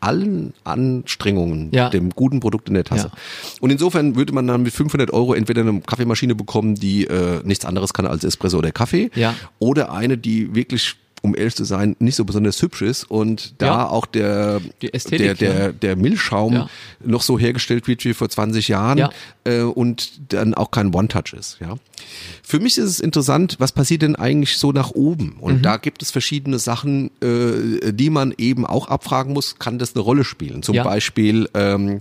allen 0.00 0.54
Anstrengungen 0.64 1.70
ja. 1.72 1.88
dem 1.90 2.10
guten 2.10 2.40
Produkt 2.40 2.68
in 2.68 2.74
der 2.74 2.84
Tasse. 2.84 3.10
Ja. 3.12 3.18
Und 3.60 3.70
insofern 3.70 4.16
würde 4.16 4.32
man 4.32 4.46
dann 4.46 4.62
mit 4.62 4.72
500 4.72 5.12
Euro 5.12 5.34
entweder 5.34 5.62
eine 5.62 5.80
Kaffeemaschine 5.80 6.34
bekommen, 6.34 6.74
die 6.74 7.06
äh, 7.06 7.40
nichts 7.44 7.64
anderes 7.64 7.92
kann 7.92 8.06
als 8.06 8.24
Espresso 8.24 8.58
oder 8.58 8.72
Kaffee, 8.72 9.10
ja. 9.14 9.34
oder 9.58 9.92
eine, 9.92 10.18
die 10.18 10.54
wirklich 10.54 10.96
um 11.22 11.36
ehrlich 11.36 11.54
zu 11.54 11.64
sein, 11.64 11.96
nicht 11.98 12.16
so 12.16 12.24
besonders 12.24 12.60
hübsch 12.62 12.82
ist 12.82 13.04
und 13.04 13.54
da 13.58 13.66
ja. 13.66 13.88
auch 13.88 14.06
der, 14.06 14.60
Ästhetik, 14.80 15.18
der, 15.18 15.34
der, 15.34 15.64
ja. 15.66 15.72
der 15.72 15.96
Milchschaum 15.96 16.54
ja. 16.54 16.70
noch 17.04 17.22
so 17.22 17.38
hergestellt 17.38 17.88
wird 17.88 18.04
wie 18.04 18.14
vor 18.14 18.28
20 18.28 18.68
Jahren 18.68 19.08
äh, 19.44 19.60
und 19.60 20.32
dann 20.32 20.54
auch 20.54 20.70
kein 20.70 20.94
One-Touch 20.94 21.34
ist. 21.38 21.58
Ja. 21.60 21.74
Für 22.42 22.60
mich 22.60 22.78
ist 22.78 22.88
es 22.88 23.00
interessant, 23.00 23.56
was 23.58 23.72
passiert 23.72 24.02
denn 24.02 24.16
eigentlich 24.16 24.56
so 24.56 24.72
nach 24.72 24.90
oben? 24.90 25.36
Und 25.40 25.58
mhm. 25.58 25.62
da 25.62 25.76
gibt 25.76 26.02
es 26.02 26.10
verschiedene 26.10 26.58
Sachen, 26.58 27.10
äh, 27.20 27.92
die 27.92 28.10
man 28.10 28.34
eben 28.36 28.66
auch 28.66 28.88
abfragen 28.88 29.32
muss, 29.32 29.58
kann 29.58 29.78
das 29.78 29.94
eine 29.94 30.02
Rolle 30.02 30.24
spielen? 30.24 30.62
Zum 30.62 30.74
ja. 30.74 30.82
Beispiel 30.82 31.48
ähm, 31.54 32.00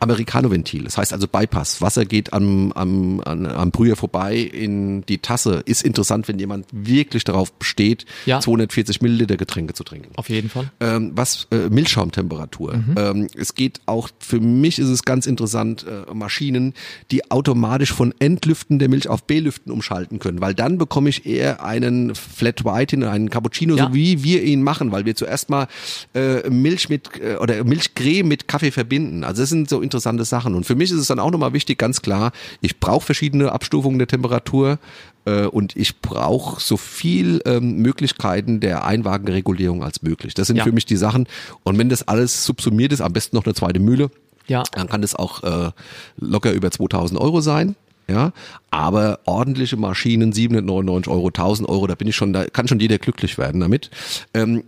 Americano-Ventil, 0.00 0.84
das 0.84 0.98
heißt 0.98 1.12
also 1.12 1.28
Bypass. 1.28 1.80
Wasser 1.80 2.04
geht 2.04 2.32
am, 2.32 2.72
am, 2.72 3.20
am, 3.20 3.46
am 3.46 3.70
Brüher 3.70 3.96
vorbei 3.96 4.36
in 4.36 5.02
die 5.06 5.18
Tasse. 5.18 5.62
Ist 5.64 5.82
interessant, 5.82 6.28
wenn 6.28 6.38
jemand 6.38 6.66
wirklich 6.72 7.24
darauf 7.24 7.52
besteht, 7.52 8.04
ja. 8.26 8.40
240 8.40 9.00
Milliliter 9.00 9.36
Getränke 9.36 9.74
zu 9.74 9.84
trinken. 9.84 10.10
Auf 10.16 10.28
jeden 10.28 10.50
Fall. 10.50 10.70
Ähm, 10.80 11.12
was 11.14 11.46
äh, 11.50 11.70
Milchschaumtemperatur. 11.70 12.76
Mhm. 12.76 12.94
Ähm, 12.96 13.28
es 13.36 13.54
geht 13.54 13.80
auch, 13.86 14.08
für 14.18 14.40
mich 14.40 14.78
ist 14.78 14.88
es 14.88 15.04
ganz 15.04 15.26
interessant, 15.26 15.86
äh, 15.86 16.12
Maschinen, 16.12 16.74
die 17.10 17.30
automatisch 17.30 17.92
von 17.92 18.14
Entlüften 18.18 18.78
der 18.78 18.88
Milch 18.88 19.08
auf 19.08 19.24
B-Lüften 19.34 19.72
umschalten 19.72 20.20
können, 20.20 20.40
weil 20.40 20.54
dann 20.54 20.78
bekomme 20.78 21.08
ich 21.08 21.26
eher 21.26 21.64
einen 21.64 22.14
Flat 22.14 22.64
White 22.64 22.94
hin, 22.94 23.02
einen 23.02 23.30
Cappuccino, 23.30 23.74
ja. 23.74 23.88
so 23.88 23.94
wie 23.94 24.22
wir 24.22 24.44
ihn 24.44 24.62
machen, 24.62 24.92
weil 24.92 25.06
wir 25.06 25.16
zuerst 25.16 25.50
mal 25.50 25.66
äh, 26.14 26.48
Milch 26.48 26.88
mit 26.88 27.20
äh, 27.20 27.36
oder 27.36 27.64
Milchcreme 27.64 28.28
mit 28.28 28.46
Kaffee 28.46 28.70
verbinden. 28.70 29.24
Also 29.24 29.42
das 29.42 29.48
sind 29.48 29.68
so 29.68 29.80
interessante 29.80 30.24
Sachen. 30.24 30.54
Und 30.54 30.66
für 30.66 30.76
mich 30.76 30.92
ist 30.92 30.98
es 30.98 31.08
dann 31.08 31.18
auch 31.18 31.32
nochmal 31.32 31.52
wichtig, 31.52 31.78
ganz 31.78 32.00
klar, 32.00 32.30
ich 32.60 32.78
brauche 32.78 33.04
verschiedene 33.04 33.50
Abstufungen 33.50 33.98
der 33.98 34.06
Temperatur 34.06 34.78
äh, 35.24 35.46
und 35.46 35.76
ich 35.76 36.00
brauche 36.00 36.60
so 36.60 36.76
viel 36.76 37.42
ähm, 37.44 37.78
Möglichkeiten 37.78 38.60
der 38.60 38.84
Einwagenregulierung 38.84 39.82
als 39.82 40.02
möglich. 40.02 40.34
Das 40.34 40.46
sind 40.46 40.56
ja. 40.56 40.62
für 40.64 40.72
mich 40.72 40.86
die 40.86 40.96
Sachen. 40.96 41.26
Und 41.64 41.76
wenn 41.76 41.88
das 41.88 42.06
alles 42.06 42.44
subsumiert 42.44 42.92
ist, 42.92 43.00
am 43.00 43.12
besten 43.12 43.34
noch 43.34 43.46
eine 43.46 43.54
zweite 43.54 43.80
Mühle, 43.80 44.10
ja. 44.46 44.62
dann 44.72 44.88
kann 44.88 45.02
das 45.02 45.16
auch 45.16 45.42
äh, 45.42 45.72
locker 46.18 46.52
über 46.52 46.70
2000 46.70 47.18
Euro 47.20 47.40
sein 47.40 47.74
ja, 48.08 48.32
aber 48.70 49.20
ordentliche 49.24 49.76
Maschinen, 49.76 50.32
799 50.32 51.10
Euro, 51.10 51.28
1000 51.28 51.68
Euro, 51.68 51.86
da 51.86 51.94
bin 51.94 52.08
ich 52.08 52.16
schon, 52.16 52.32
da 52.32 52.44
kann 52.46 52.68
schon 52.68 52.80
jeder 52.80 52.98
glücklich 52.98 53.38
werden 53.38 53.60
damit. 53.60 53.90
Ähm, 54.34 54.64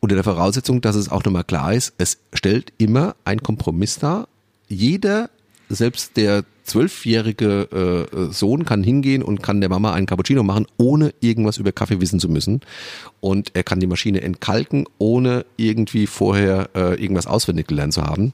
unter 0.00 0.14
der 0.14 0.24
Voraussetzung, 0.24 0.80
dass 0.80 0.96
es 0.96 1.10
auch 1.10 1.24
nochmal 1.24 1.44
klar 1.44 1.72
ist, 1.72 1.94
es 1.98 2.18
stellt 2.32 2.72
immer 2.78 3.16
ein 3.24 3.42
Kompromiss 3.42 3.98
dar. 3.98 4.28
Jeder, 4.68 5.30
selbst 5.68 6.16
der 6.16 6.44
zwölfjährige 6.64 8.06
äh, 8.12 8.32
Sohn 8.32 8.64
kann 8.64 8.84
hingehen 8.84 9.22
und 9.22 9.42
kann 9.42 9.60
der 9.60 9.70
Mama 9.70 9.92
einen 9.92 10.06
Cappuccino 10.06 10.42
machen, 10.42 10.66
ohne 10.76 11.14
irgendwas 11.20 11.56
über 11.56 11.72
Kaffee 11.72 12.00
wissen 12.00 12.20
zu 12.20 12.28
müssen. 12.28 12.60
Und 13.20 13.50
er 13.54 13.64
kann 13.64 13.80
die 13.80 13.86
Maschine 13.86 14.20
entkalken, 14.20 14.84
ohne 14.98 15.46
irgendwie 15.56 16.06
vorher 16.06 16.68
äh, 16.74 17.00
irgendwas 17.00 17.26
auswendig 17.26 17.66
gelernt 17.66 17.94
zu 17.94 18.02
haben. 18.02 18.32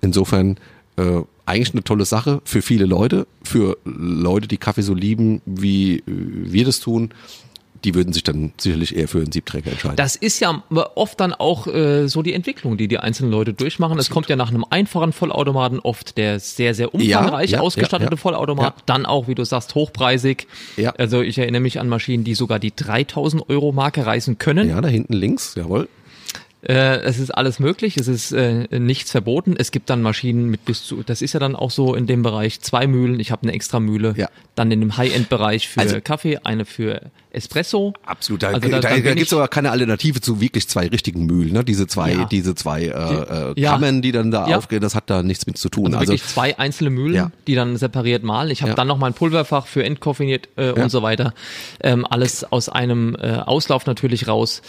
Insofern 0.00 0.58
äh, 0.96 1.22
eigentlich 1.48 1.72
eine 1.72 1.84
tolle 1.84 2.04
Sache 2.04 2.40
für 2.44 2.62
viele 2.62 2.84
Leute, 2.84 3.26
für 3.42 3.78
Leute, 3.84 4.48
die 4.48 4.58
Kaffee 4.58 4.82
so 4.82 4.94
lieben, 4.94 5.40
wie 5.46 6.02
wir 6.06 6.64
das 6.64 6.80
tun. 6.80 7.10
Die 7.84 7.94
würden 7.94 8.12
sich 8.12 8.24
dann 8.24 8.52
sicherlich 8.58 8.96
eher 8.96 9.06
für 9.06 9.18
einen 9.18 9.30
Siebträger 9.30 9.70
entscheiden. 9.70 9.94
Das 9.94 10.16
ist 10.16 10.40
ja 10.40 10.64
oft 10.96 11.20
dann 11.20 11.32
auch 11.32 11.68
äh, 11.68 12.08
so 12.08 12.22
die 12.22 12.32
Entwicklung, 12.32 12.76
die 12.76 12.88
die 12.88 12.98
einzelnen 12.98 13.30
Leute 13.30 13.52
durchmachen. 13.52 14.00
Es 14.00 14.10
kommt 14.10 14.28
ja 14.28 14.34
nach 14.34 14.48
einem 14.48 14.64
einfachen 14.68 15.12
Vollautomaten 15.12 15.78
oft 15.78 16.18
der 16.18 16.40
sehr, 16.40 16.74
sehr 16.74 16.92
umfangreich 16.92 17.50
ja, 17.50 17.58
ja, 17.58 17.62
ausgestattete 17.62 18.14
ja, 18.14 18.16
Vollautomat. 18.16 18.74
Dann 18.86 19.06
auch, 19.06 19.28
wie 19.28 19.36
du 19.36 19.44
sagst, 19.44 19.76
hochpreisig. 19.76 20.48
Ja. 20.76 20.90
Also 20.98 21.20
ich 21.20 21.38
erinnere 21.38 21.60
mich 21.60 21.78
an 21.78 21.88
Maschinen, 21.88 22.24
die 22.24 22.34
sogar 22.34 22.58
die 22.58 22.74
3000 22.74 23.48
Euro 23.48 23.70
Marke 23.70 24.04
reißen 24.04 24.38
können. 24.38 24.68
Ja, 24.68 24.80
da 24.80 24.88
hinten 24.88 25.12
links, 25.12 25.54
jawohl. 25.54 25.88
Äh, 26.62 26.98
es 27.02 27.20
ist 27.20 27.30
alles 27.30 27.60
möglich, 27.60 27.96
es 27.96 28.08
ist 28.08 28.32
äh, 28.32 28.66
nichts 28.80 29.12
verboten. 29.12 29.54
Es 29.56 29.70
gibt 29.70 29.90
dann 29.90 30.02
Maschinen 30.02 30.48
mit 30.48 30.64
bis 30.64 30.84
zu, 30.84 31.04
das 31.04 31.22
ist 31.22 31.32
ja 31.32 31.38
dann 31.38 31.54
auch 31.54 31.70
so 31.70 31.94
in 31.94 32.08
dem 32.08 32.22
Bereich 32.22 32.60
zwei 32.60 32.88
Mühlen. 32.88 33.20
Ich 33.20 33.30
habe 33.30 33.42
eine 33.42 33.52
extra 33.52 33.78
Mühle. 33.78 34.14
Ja. 34.16 34.28
Dann 34.56 34.72
in 34.72 34.80
dem 34.80 34.96
High-End-Bereich 34.96 35.68
für 35.68 35.80
also, 35.80 36.00
Kaffee, 36.00 36.38
eine 36.42 36.64
für 36.64 37.12
Espresso. 37.30 37.92
Absolut. 38.04 38.42
Da, 38.42 38.48
also 38.48 38.68
da, 38.68 38.80
da, 38.80 38.88
da 38.90 39.14
gibt 39.14 39.28
es 39.28 39.32
aber 39.32 39.46
keine 39.46 39.70
Alternative 39.70 40.20
zu 40.20 40.40
wirklich 40.40 40.68
zwei 40.68 40.88
richtigen 40.88 41.26
Mühlen. 41.26 41.52
Ne? 41.52 41.62
Diese 41.62 41.86
zwei, 41.86 42.12
ja. 42.12 42.24
diese 42.24 42.56
zwei 42.56 42.86
äh, 42.86 43.52
äh, 43.52 43.62
Kammern, 43.62 44.02
die 44.02 44.10
dann 44.10 44.32
da 44.32 44.48
ja. 44.48 44.56
aufgehen, 44.56 44.80
das 44.80 44.96
hat 44.96 45.10
da 45.10 45.22
nichts 45.22 45.46
mit 45.46 45.58
zu 45.58 45.68
tun. 45.68 45.86
Also, 45.86 45.98
also 45.98 46.12
wirklich 46.12 46.28
zwei 46.28 46.58
einzelne 46.58 46.90
Mühlen, 46.90 47.14
ja. 47.14 47.30
die 47.46 47.54
dann 47.54 47.76
separiert 47.76 48.24
malen. 48.24 48.50
Ich 48.50 48.62
habe 48.62 48.74
dann 48.74 48.88
noch 48.88 48.98
mal 48.98 49.06
ein 49.06 49.14
Pulverfach 49.14 49.68
für 49.68 49.84
entkoffiniert 49.84 50.48
äh, 50.56 50.72
und 50.72 50.90
so 50.90 51.02
weiter. 51.02 51.34
Ähm, 51.80 52.04
alles 52.04 52.42
aus 52.42 52.68
einem 52.68 53.14
äh, 53.14 53.36
Auslauf 53.36 53.86
natürlich 53.86 54.26
raus 54.26 54.62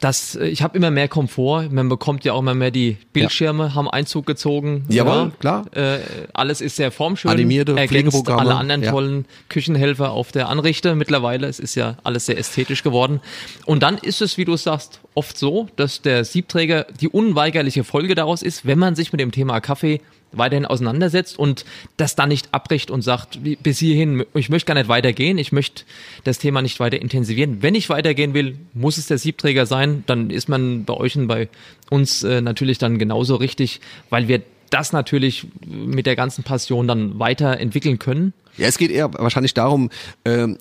das, 0.00 0.36
äh, 0.36 0.46
ich 0.46 0.62
habe 0.62 0.76
immer 0.76 0.90
mehr 0.90 1.08
Komfort. 1.08 1.68
Man 1.70 1.88
bekommt 1.88 2.24
ja 2.24 2.32
auch 2.32 2.40
immer 2.40 2.54
mehr 2.54 2.70
die 2.70 2.96
Bildschirme, 3.12 3.64
ja. 3.64 3.74
haben 3.74 3.88
Einzug 3.88 4.26
gezogen. 4.26 4.84
Jawohl, 4.88 5.12
ja, 5.12 5.32
klar. 5.38 5.76
Äh, 5.76 5.98
alles 6.32 6.60
ist 6.60 6.76
sehr 6.76 6.90
formschön. 6.90 7.30
Animierte 7.30 7.76
ergänzt 7.76 8.28
alle 8.28 8.54
anderen 8.54 8.82
ja. 8.82 8.90
tollen 8.90 9.26
Küchenhelfer 9.48 10.12
auf 10.12 10.32
der 10.32 10.48
Anrichte 10.48 10.94
mittlerweile. 10.94 11.46
Es 11.46 11.58
ist 11.58 11.74
ja 11.74 11.96
alles 12.04 12.26
sehr 12.26 12.38
ästhetisch 12.38 12.82
geworden. 12.82 13.20
Und 13.64 13.82
dann 13.82 13.98
ist 13.98 14.22
es, 14.22 14.38
wie 14.38 14.44
du 14.44 14.56
sagst, 14.56 15.00
oft 15.14 15.36
so, 15.36 15.68
dass 15.76 16.02
der 16.02 16.24
Siebträger 16.24 16.86
die 17.00 17.08
unweigerliche 17.08 17.84
Folge 17.84 18.14
daraus 18.14 18.42
ist, 18.42 18.66
wenn 18.66 18.78
man 18.78 18.94
sich 18.94 19.12
mit 19.12 19.20
dem 19.20 19.32
Thema 19.32 19.60
Kaffee 19.60 20.00
weiterhin 20.32 20.66
auseinandersetzt 20.66 21.38
und 21.38 21.64
das 21.96 22.16
dann 22.16 22.28
nicht 22.28 22.48
abbricht 22.52 22.90
und 22.90 23.02
sagt, 23.02 23.38
bis 23.62 23.78
hierhin, 23.78 24.24
ich 24.34 24.48
möchte 24.48 24.66
gar 24.66 24.74
nicht 24.74 24.88
weitergehen, 24.88 25.38
ich 25.38 25.52
möchte 25.52 25.84
das 26.24 26.38
Thema 26.38 26.62
nicht 26.62 26.80
weiter 26.80 27.00
intensivieren. 27.00 27.62
Wenn 27.62 27.74
ich 27.74 27.88
weitergehen 27.88 28.34
will, 28.34 28.58
muss 28.74 28.98
es 28.98 29.06
der 29.06 29.18
Siebträger 29.18 29.66
sein, 29.66 30.04
dann 30.06 30.30
ist 30.30 30.48
man 30.48 30.84
bei 30.84 30.94
euch 30.94 31.16
und 31.16 31.26
bei 31.28 31.48
uns 31.90 32.22
äh, 32.22 32.40
natürlich 32.40 32.78
dann 32.78 32.98
genauso 32.98 33.36
richtig, 33.36 33.80
weil 34.10 34.28
wir 34.28 34.42
das 34.70 34.92
natürlich 34.92 35.46
mit 35.66 36.06
der 36.06 36.16
ganzen 36.16 36.44
Passion 36.44 36.86
dann 36.86 37.18
weiterentwickeln 37.18 37.98
können. 37.98 38.34
Ja, 38.56 38.66
es 38.66 38.76
geht 38.76 38.90
eher 38.90 39.12
wahrscheinlich 39.14 39.54
darum, 39.54 39.88
ähm, 40.24 40.58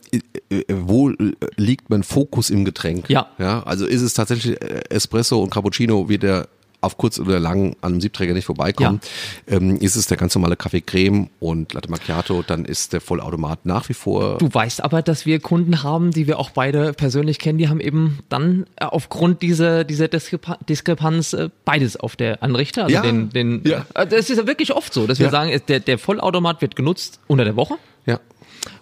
äh, 0.50 0.64
wo 0.70 1.12
liegt 1.58 1.90
mein 1.90 2.04
Fokus 2.04 2.50
im 2.50 2.64
Getränk? 2.64 3.10
Ja. 3.10 3.28
ja. 3.40 3.64
Also 3.64 3.86
ist 3.86 4.02
es 4.02 4.14
tatsächlich 4.14 4.62
äh, 4.62 4.84
Espresso 4.90 5.42
und 5.42 5.50
Cappuccino, 5.50 6.08
wie 6.08 6.18
der 6.18 6.48
auf 6.82 6.98
kurz 6.98 7.20
oder 7.20 7.40
lang 7.40 7.76
an 7.82 7.94
einem 7.94 8.02
Siebträger 8.02 8.34
nicht 8.34 8.46
vorbeikommen, 8.46 9.02
ja. 9.50 9.58
ähm, 9.58 9.78
ist 9.78 9.96
es 9.96 10.06
der 10.06 10.18
ganz 10.18 10.36
normale 10.36 10.56
Kaffee 10.56 10.82
Creme 10.82 11.30
und 11.40 11.74
Latte 11.74 11.90
Macchiato, 11.90 12.44
dann 12.46 12.66
ist 12.66 12.94
der 12.94 13.02
Vollautomat 13.02 13.66
nach 13.66 13.90
wie 13.90 13.94
vor. 13.94 14.38
Du 14.38 14.54
weißt 14.54 14.84
aber, 14.84 15.02
dass 15.02 15.26
wir 15.26 15.40
Kunden 15.40 15.84
haben, 15.84 16.12
die 16.12 16.28
wir 16.28 16.38
auch 16.38 16.52
beide 16.52 16.94
persönlich 16.94 17.40
kennen, 17.40 17.58
die 17.58 17.68
haben 17.68 17.80
eben 17.80 18.20
dann 18.30 18.66
äh, 18.76 18.86
aufgrund 18.86 19.42
dieser, 19.42 19.84
dieser 19.84 20.08
Diskrepa 20.08 20.58
Diskrepanz 20.70 21.34
äh, 21.34 21.50
beides 21.66 21.98
auf 21.98 22.16
der 22.16 22.44
Anrichter. 22.44 22.84
Also 22.84 22.96
ja. 22.96 23.02
den, 23.02 23.30
den, 23.30 23.62
ja. 23.66 23.86
Äh, 23.96 24.06
das 24.06 24.30
ist 24.30 24.38
ja 24.38 24.46
wirklich 24.46 24.74
oft 24.74 24.94
so, 24.94 25.08
dass 25.08 25.20
wir 25.20 25.30
sagen, 25.30 25.60
der, 25.68 25.80
der 25.80 25.98
Vollautomat 25.98 26.62
wird 26.62 26.76
genutzt 26.76 27.20
unter 27.28 27.44
der 27.44 27.56
Woche. 27.56 27.76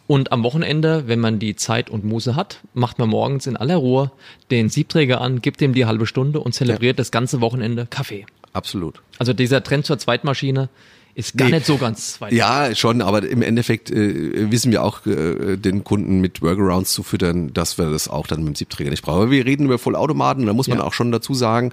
Und 0.07 0.31
am 0.31 0.43
Wochenende, 0.43 1.07
wenn 1.07 1.19
man 1.19 1.39
die 1.39 1.55
Zeit 1.55 1.89
und 1.89 2.03
Muße 2.03 2.35
hat, 2.35 2.59
macht 2.73 2.99
man 2.99 3.09
morgens 3.09 3.47
in 3.47 3.57
aller 3.57 3.77
Ruhe 3.77 4.11
den 4.51 4.69
Siebträger 4.69 5.19
an, 5.19 5.41
gibt 5.41 5.61
ihm 5.61 5.73
die 5.73 5.85
halbe 5.85 6.05
Stunde 6.05 6.39
und 6.39 6.53
zelebriert 6.53 6.95
ja. 6.95 6.97
das 6.97 7.11
ganze 7.11 7.41
Wochenende 7.41 7.87
Kaffee. 7.89 8.25
Absolut. 8.53 9.01
Also 9.17 9.33
dieser 9.33 9.63
Trend 9.63 9.85
zur 9.85 9.97
Zweitmaschine 9.97 10.69
ist 11.15 11.37
gar 11.37 11.45
nee. 11.45 11.55
nicht 11.55 11.65
so 11.65 11.77
ganz 11.77 12.19
weit. 12.21 12.33
Ja, 12.33 12.75
schon, 12.75 13.01
aber 13.01 13.27
im 13.27 13.41
Endeffekt 13.41 13.89
äh, 13.89 14.51
wissen 14.51 14.71
wir 14.71 14.83
auch, 14.83 15.05
äh, 15.05 15.57
den 15.57 15.83
Kunden 15.83 16.19
mit 16.19 16.41
Workarounds 16.41 16.93
zu 16.93 17.03
füttern, 17.03 17.53
dass 17.53 17.77
wir 17.77 17.89
das 17.89 18.07
auch 18.07 18.27
dann 18.27 18.39
mit 18.39 18.49
dem 18.49 18.55
Siebträger 18.55 18.91
nicht 18.91 19.01
brauchen. 19.01 19.23
Aber 19.23 19.31
wir 19.31 19.45
reden 19.45 19.65
über 19.65 19.79
Vollautomaten 19.79 20.43
und 20.43 20.47
da 20.47 20.53
muss 20.53 20.67
man 20.67 20.79
ja. 20.79 20.83
auch 20.83 20.93
schon 20.93 21.11
dazu 21.11 21.33
sagen, 21.33 21.71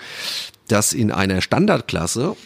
dass 0.69 0.93
in 0.93 1.11
einer 1.11 1.43
Standardklasse 1.43 2.37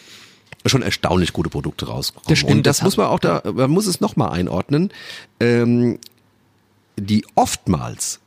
schon 0.65 0.81
erstaunlich 0.81 1.33
gute 1.33 1.49
Produkte 1.49 1.87
rauskommen. 1.87 2.25
Das 2.27 2.39
stimmt, 2.39 2.51
und 2.53 2.65
das, 2.65 2.77
das 2.77 2.83
muss 2.83 2.97
man 2.97 3.07
auch 3.07 3.19
da, 3.19 3.41
man 3.53 3.71
muss 3.71 3.87
es 3.87 4.01
nochmal 4.01 4.31
einordnen, 4.31 4.91
ähm, 5.39 5.99
die 6.97 7.25
oftmals 7.35 8.19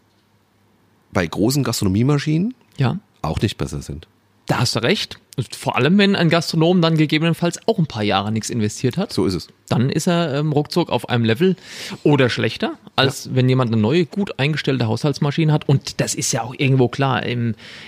bei 1.13 1.27
großen 1.27 1.65
Gastronomiemaschinen 1.65 2.55
ja. 2.77 2.99
auch 3.23 3.41
nicht 3.41 3.59
besser 3.59 3.83
sind. 3.83 4.07
Da 4.51 4.59
hast 4.59 4.75
du 4.75 4.81
recht. 4.81 5.21
Vor 5.57 5.77
allem, 5.77 5.97
wenn 5.97 6.17
ein 6.17 6.29
Gastronom 6.29 6.83
dann 6.83 6.97
gegebenenfalls 6.97 7.61
auch 7.69 7.79
ein 7.79 7.87
paar 7.87 8.03
Jahre 8.03 8.33
nichts 8.33 8.51
investiert 8.51 8.97
hat. 8.97 9.13
So 9.13 9.25
ist 9.25 9.35
es. 9.35 9.49
Dann 9.69 9.91
ist 9.91 10.09
er 10.09 10.35
ähm, 10.35 10.51
ruckzuck 10.51 10.91
auf 10.91 11.09
einem 11.09 11.25
Level 11.25 11.55
oder 12.03 12.29
schlechter, 12.29 12.73
als 12.97 13.27
ja. 13.27 13.37
wenn 13.37 13.49
jemand 13.49 13.73
eine 13.73 13.81
neue, 13.81 14.07
gut 14.07 14.41
eingestellte 14.41 14.89
Haushaltsmaschine 14.89 15.53
hat. 15.53 15.69
Und 15.69 16.01
das 16.01 16.17
ist 16.17 16.33
ja 16.33 16.43
auch 16.43 16.53
irgendwo 16.59 16.89
klar. 16.89 17.23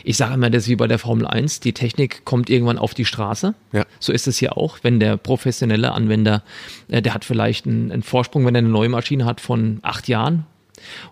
Ich 0.05 0.17
sage 0.17 0.35
immer, 0.35 0.51
das 0.51 0.63
ist 0.63 0.69
wie 0.69 0.77
bei 0.77 0.87
der 0.87 1.01
Formel 1.01 1.27
1. 1.27 1.59
Die 1.59 1.73
Technik 1.73 2.25
kommt 2.25 2.49
irgendwann 2.49 2.79
auf 2.79 2.95
die 2.95 3.07
Straße. 3.07 3.55
Ja. 3.73 3.85
So 3.99 4.13
ist 4.13 4.29
es 4.29 4.39
hier 4.39 4.57
auch. 4.57 4.79
Wenn 4.83 5.01
der 5.01 5.17
professionelle 5.17 5.91
Anwender, 5.91 6.45
äh, 6.87 7.03
der 7.03 7.13
hat 7.13 7.25
vielleicht 7.25 7.67
einen, 7.67 7.91
einen 7.91 8.05
Vorsprung, 8.05 8.47
wenn 8.47 8.55
er 8.55 8.61
eine 8.61 8.69
neue 8.69 8.89
Maschine 8.89 9.25
hat 9.25 9.41
von 9.41 9.81
acht 9.83 10.07
Jahren, 10.07 10.47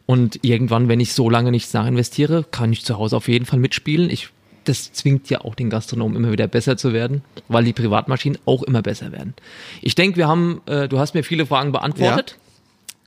und 0.07 0.41
irgendwann, 0.43 0.89
wenn 0.89 0.99
ich 0.99 1.13
so 1.13 1.31
lange 1.31 1.53
nichts 1.53 1.73
nachinvestiere, 1.73 2.45
kann 2.51 2.73
ich 2.73 2.85
zu 2.85 2.99
Hause 2.99 3.17
auf 3.17 3.29
jeden 3.29 3.47
Fall 3.47 3.61
mitspielen. 3.61 4.11
Ich 4.11 4.31
das 4.71 4.93
zwingt 4.93 5.29
ja 5.29 5.41
auch 5.41 5.55
den 5.55 5.69
Gastronomen 5.69 6.17
immer 6.17 6.33
wieder 6.33 6.47
besser 6.47 6.77
zu 6.77 6.93
werden, 6.93 7.23
weil 7.49 7.65
die 7.65 7.73
Privatmaschinen 7.73 8.39
auch 8.47 8.63
immer 8.63 8.83
besser 8.83 9.11
werden. 9.13 9.35
Ich 9.83 9.97
denke, 9.97 10.17
wir 10.17 10.29
haben, 10.29 10.63
äh, 10.67 10.89
du 10.89 10.99
hast 10.99 11.15
mir 11.15 11.25
viele 11.25 11.45
Fragen 11.45 11.73
beantwortet. 11.73 12.37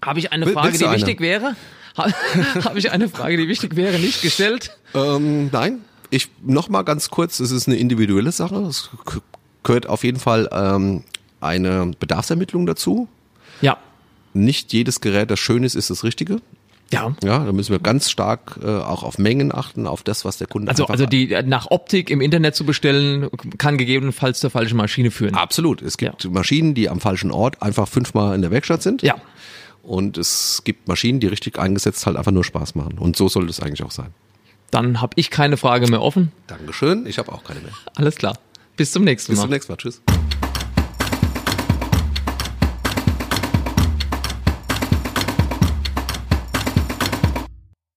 Ja. 0.02 0.08
Habe 0.08 0.20
ich 0.20 0.32
eine 0.34 0.48
Frage, 0.48 0.78
die 0.78 0.86
eine? 0.86 0.98
wichtig 0.98 1.22
wäre? 1.22 1.56
Habe 1.96 2.80
ich 2.80 2.92
eine 2.92 3.08
Frage, 3.08 3.38
die 3.38 3.48
wichtig 3.48 3.76
wäre, 3.76 3.98
nicht 3.98 4.22
gestellt? 4.22 4.78
Ähm, 4.94 5.50
nein. 5.52 5.80
Ich 6.10 6.30
noch 6.44 6.68
mal 6.68 6.84
ganz 6.84 7.10
kurz. 7.10 7.40
Es 7.40 7.52
ist 7.52 7.68
eine 7.68 7.78
individuelle 7.78 8.32
Sache. 8.32 8.58
Es 8.58 8.90
gehört 9.64 9.88
auf 9.88 10.04
jeden 10.04 10.20
Fall 10.20 10.50
ähm, 10.52 11.04
eine 11.40 11.92
Bedarfsermittlung 12.00 12.66
dazu. 12.66 13.08
Ja. 13.62 13.78
nicht 14.34 14.74
jedes 14.74 15.00
Gerät, 15.00 15.32
das 15.32 15.40
schön 15.40 15.64
ist, 15.64 15.76
ist 15.76 15.90
das 15.90 16.04
Richtige. 16.04 16.42
Ja. 16.94 17.16
Ja, 17.24 17.44
da 17.44 17.52
müssen 17.52 17.72
wir 17.72 17.80
ganz 17.80 18.10
stark 18.10 18.60
äh, 18.64 18.68
auch 18.68 19.04
auf 19.04 19.18
Mengen 19.18 19.54
achten, 19.54 19.88
auf 19.88 20.04
das, 20.04 20.26
was 20.26 20.38
der 20.38 20.48
Kunde 20.48 20.70
Also, 20.70 20.86
also 20.86 21.06
die 21.06 21.36
nach 21.46 21.72
Optik 21.72 22.10
im 22.10 22.22
Internet 22.22 22.56
zu 22.56 22.66
bestellen, 22.66 23.30
kann 23.58 23.78
gegebenenfalls 23.78 24.40
zur 24.40 24.50
falschen 24.50 24.78
Maschine 24.78 25.12
führen. 25.12 25.36
Absolut. 25.36 25.82
Es 25.82 25.98
gibt 25.98 26.30
Maschinen, 26.30 26.74
die 26.74 26.90
am 26.90 27.00
falschen 27.00 27.32
Ort 27.32 27.62
einfach 27.62 27.88
fünfmal 27.88 28.36
in 28.36 28.42
der 28.42 28.52
Werkstatt 28.52 28.84
sind. 28.84 29.02
Ja. 29.02 29.16
Und 29.82 30.18
es 30.18 30.62
gibt 30.64 30.88
Maschinen, 30.88 31.20
die 31.20 31.28
richtig 31.28 31.60
eingesetzt 31.60 32.06
halt 32.06 32.16
einfach 32.16 32.32
nur 32.32 32.44
Spaß 32.44 32.76
machen. 32.76 32.98
Und 32.98 33.18
so 33.18 33.28
sollte 33.28 33.50
es 33.50 33.60
eigentlich 33.60 33.84
auch 33.84 33.92
sein. 33.92 34.14
Dann 34.72 35.02
habe 35.02 35.14
ich 35.18 35.30
keine 35.30 35.58
Frage 35.58 35.88
mehr 35.88 36.02
offen. 36.02 36.32
Dankeschön. 36.48 37.06
Ich 37.06 37.18
habe 37.18 37.32
auch 37.32 37.44
keine 37.44 37.60
mehr. 37.60 37.74
Alles 37.96 38.16
klar. 38.16 38.38
Bis 38.78 38.92
zum 38.92 39.04
nächsten 39.04 39.32
Bis 39.34 39.38
Mal. 39.38 39.44
zum 39.44 39.52
nächsten 39.52 39.72
Mal. 39.72 39.78
Tschüss. 39.78 40.02